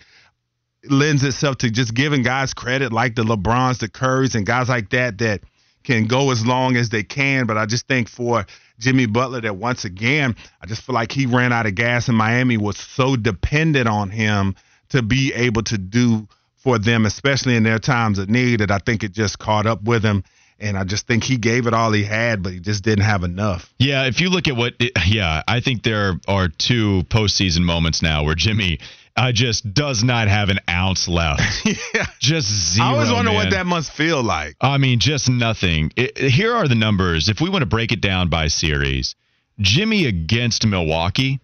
[0.85, 4.91] lends itself to just giving guys credit like the LeBrons, the Currys, and guys like
[4.91, 5.41] that that
[5.89, 7.47] can go as long as they can.
[7.47, 8.45] But I just think for
[8.79, 12.17] Jimmy Butler, that once again, I just feel like he ran out of gas, and
[12.17, 14.55] Miami was so dependent on him
[14.91, 18.79] to be able to do for them, especially in their times of need, that I
[18.79, 20.25] think it just caught up with him.
[20.61, 23.23] And I just think he gave it all he had, but he just didn't have
[23.23, 23.73] enough.
[23.79, 24.75] Yeah, if you look at what,
[25.07, 28.81] yeah, I think there are two postseason moments now where Jimmy
[29.19, 31.43] uh, just does not have an ounce left.
[31.65, 32.07] yeah.
[32.21, 32.87] Just zero.
[32.87, 33.37] I always wonder man.
[33.37, 34.57] what that must feel like.
[34.61, 35.93] I mean, just nothing.
[35.97, 37.29] It, here are the numbers.
[37.29, 39.17] If we want to break it down by series,
[39.59, 41.41] Jimmy against Milwaukee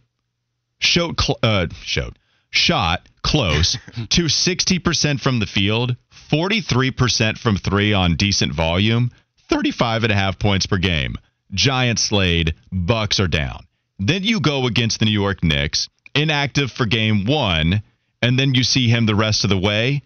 [0.79, 2.17] showed cl- uh, showed
[2.51, 3.73] shot close
[4.11, 5.97] to 60% from the field,
[6.31, 9.11] 43% from 3 on decent volume,
[9.49, 11.17] 35 and a half points per game.
[11.53, 13.67] Giant slayed, Bucks are down.
[13.99, 17.83] Then you go against the New York Knicks, inactive for game 1,
[18.23, 20.03] and then you see him the rest of the way.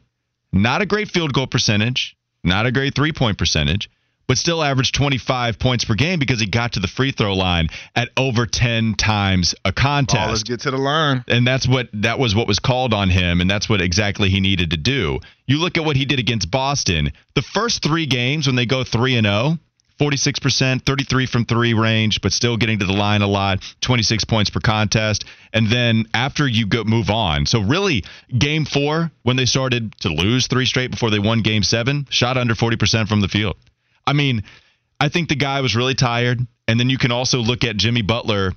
[0.53, 3.91] Not a great field goal percentage, not a great three point percentage,
[4.27, 7.69] but still averaged 25 points per game because he got to the free throw line
[7.97, 10.29] at over 10 times a contest.
[10.29, 11.25] Let's get to the line.
[11.29, 14.41] And that's what that was what was called on him, and that's what exactly he
[14.41, 15.21] needed to do.
[15.47, 17.13] You look at what he did against Boston.
[17.35, 19.59] The first three games when they go three and 0,
[19.99, 24.51] 46%, 33 from three range, but still getting to the line a lot, 26 points
[24.51, 25.25] per contest.
[25.53, 27.47] And then after you go move on.
[27.47, 28.05] So really,
[28.37, 32.37] game four, when they started to lose three straight before they won game seven, shot
[32.37, 33.57] under 40% from the field.
[34.07, 34.45] I mean,
[35.01, 36.47] I think the guy was really tired.
[36.69, 38.53] And then you can also look at Jimmy Butler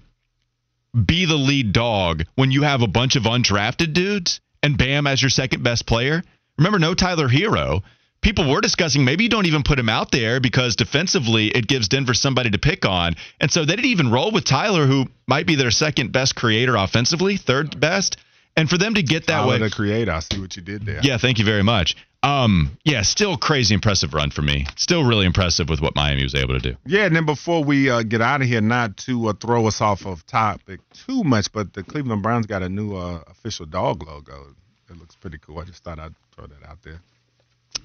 [0.94, 5.22] be the lead dog when you have a bunch of undrafted dudes and Bam as
[5.22, 6.22] your second best player.
[6.58, 7.82] Remember, no Tyler Herro
[8.22, 11.88] people were discussing maybe you don't even put him out there because defensively it gives
[11.88, 13.16] Denver somebody to pick on.
[13.40, 16.76] And so they didn't even roll with Tyler, who might be their second best creator
[16.76, 18.18] offensively, third best.
[18.56, 20.86] And for them to get that Tyler way, the creator, I see what you did
[20.86, 21.00] there.
[21.02, 21.96] yeah, thank you very much.
[22.24, 24.68] Um, yeah, still crazy impressive run for me.
[24.76, 26.78] Still really impressive with what Miami was able to do.
[26.86, 29.82] Yeah, and then before we uh, get out of here, not to uh, throw us
[29.82, 34.06] off of topic too much, but the Cleveland Browns got a new uh, official dog
[34.06, 34.54] logo.
[34.90, 35.60] It looks pretty cool.
[35.60, 37.02] I just thought I'd throw that out there.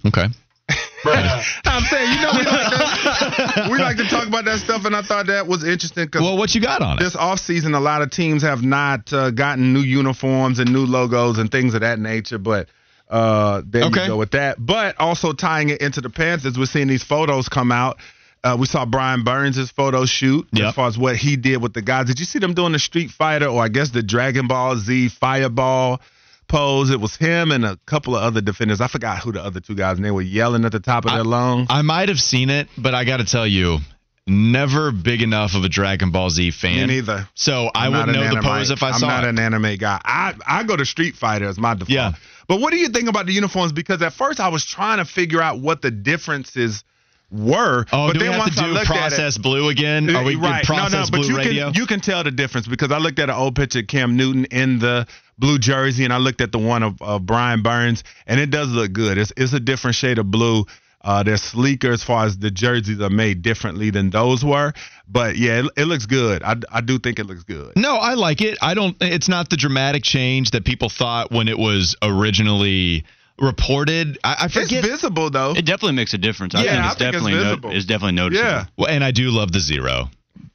[0.06, 0.26] Okay.
[1.04, 4.96] I'm saying, you know, we like, to, we like to talk about that stuff, and
[4.96, 7.02] I thought that was interesting because Well, what you got on it?
[7.04, 11.38] this offseason, a lot of teams have not uh, gotten new uniforms and new logos
[11.38, 12.68] and things of that nature, but
[13.08, 14.02] uh, there Okay.
[14.02, 14.56] you go with that.
[14.58, 17.98] But also tying it into the Panthers, we're seeing these photos come out.
[18.42, 20.64] Uh, we saw Brian Burns' photo shoot Yep.
[20.68, 22.06] as far as what he did with the guys.
[22.06, 25.08] Did you see them doing the Street Fighter or I guess the Dragon Ball Z
[25.10, 26.00] Fireball
[26.48, 26.90] pose?
[26.90, 28.80] It was him and a couple of other defenders.
[28.80, 31.12] I forgot who the other two guys, and they were yelling at the top of
[31.12, 31.66] their lungs.
[31.70, 33.78] I might have seen it, but I got to tell you,
[34.26, 36.88] never big enough of a Dragon Ball Z Me fan.
[36.88, 37.28] neither.
[37.34, 39.10] So I I'm wouldn't an know the pose if I saw it.
[39.10, 40.00] I'm not an anime guy.
[40.04, 41.90] I, I go to Street Fighter as my default.
[41.90, 42.12] Yeah.
[42.48, 43.72] But what do you think about the uniforms?
[43.72, 46.84] Because at first I was trying to figure out what the differences
[47.30, 47.84] were.
[47.92, 50.14] Oh, but do then once to I do looked process at blue again?
[50.14, 50.60] Are we right?
[50.60, 51.64] in process no, no, but blue you radio?
[51.66, 54.16] can you can tell the difference because I looked at an old picture of Cam
[54.16, 55.06] Newton in the
[55.38, 58.68] blue jersey and I looked at the one of uh, Brian Burns and it does
[58.68, 59.18] look good.
[59.18, 60.64] It's it's a different shade of blue.
[61.02, 64.72] Uh, they're sleeker as far as the jerseys are made differently than those were,
[65.06, 66.42] but yeah, it, it looks good.
[66.42, 67.74] I, I do think it looks good.
[67.76, 68.58] No, I like it.
[68.60, 68.96] I don't.
[69.00, 73.04] It's not the dramatic change that people thought when it was originally
[73.38, 74.18] reported.
[74.24, 75.52] I, I It's visible though.
[75.52, 76.54] It definitely makes a difference.
[76.54, 78.48] I Yeah, think I it's think it's definitely no- it's definitely noticeable.
[78.50, 78.64] Yeah.
[78.76, 80.10] Well, and I do love the zero.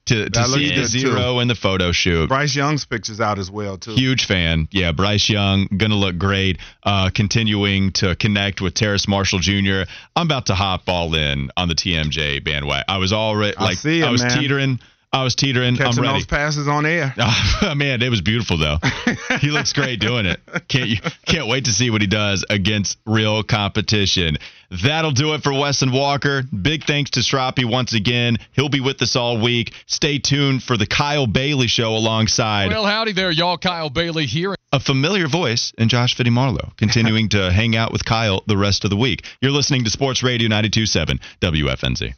[0.07, 2.27] To, to see the good, zero in the photo shoot.
[2.27, 3.93] Bryce Young's pictures out as well too.
[3.93, 4.67] Huge fan.
[4.71, 6.57] Yeah, Bryce Young gonna look great.
[6.83, 9.83] Uh, continuing to connect with Terrace Marshall Jr.
[10.15, 12.83] I'm about to hop all in on the TMJ bandwagon.
[12.89, 14.37] I was already I like see it, I was man.
[14.39, 14.79] teetering.
[15.13, 15.75] I was teetering.
[15.75, 16.19] Catching I'm ready.
[16.19, 17.13] those passes on air.
[17.63, 18.77] Oh, man, it was beautiful though.
[19.39, 20.39] he looks great doing it.
[20.67, 20.97] Can't you
[21.27, 24.37] can't wait to see what he does against real competition.
[24.83, 26.41] That'll do it for Wes and Walker.
[26.43, 28.37] Big thanks to Stroppy once again.
[28.53, 29.73] He'll be with us all week.
[29.85, 33.57] Stay tuned for the Kyle Bailey show alongside Well, howdy there, y'all.
[33.57, 34.55] Kyle Bailey here.
[34.71, 38.83] a familiar voice in Josh Fitty Marlowe, continuing to hang out with Kyle the rest
[38.85, 39.25] of the week.
[39.41, 42.13] You're listening to Sports Radio 927 WFNZ.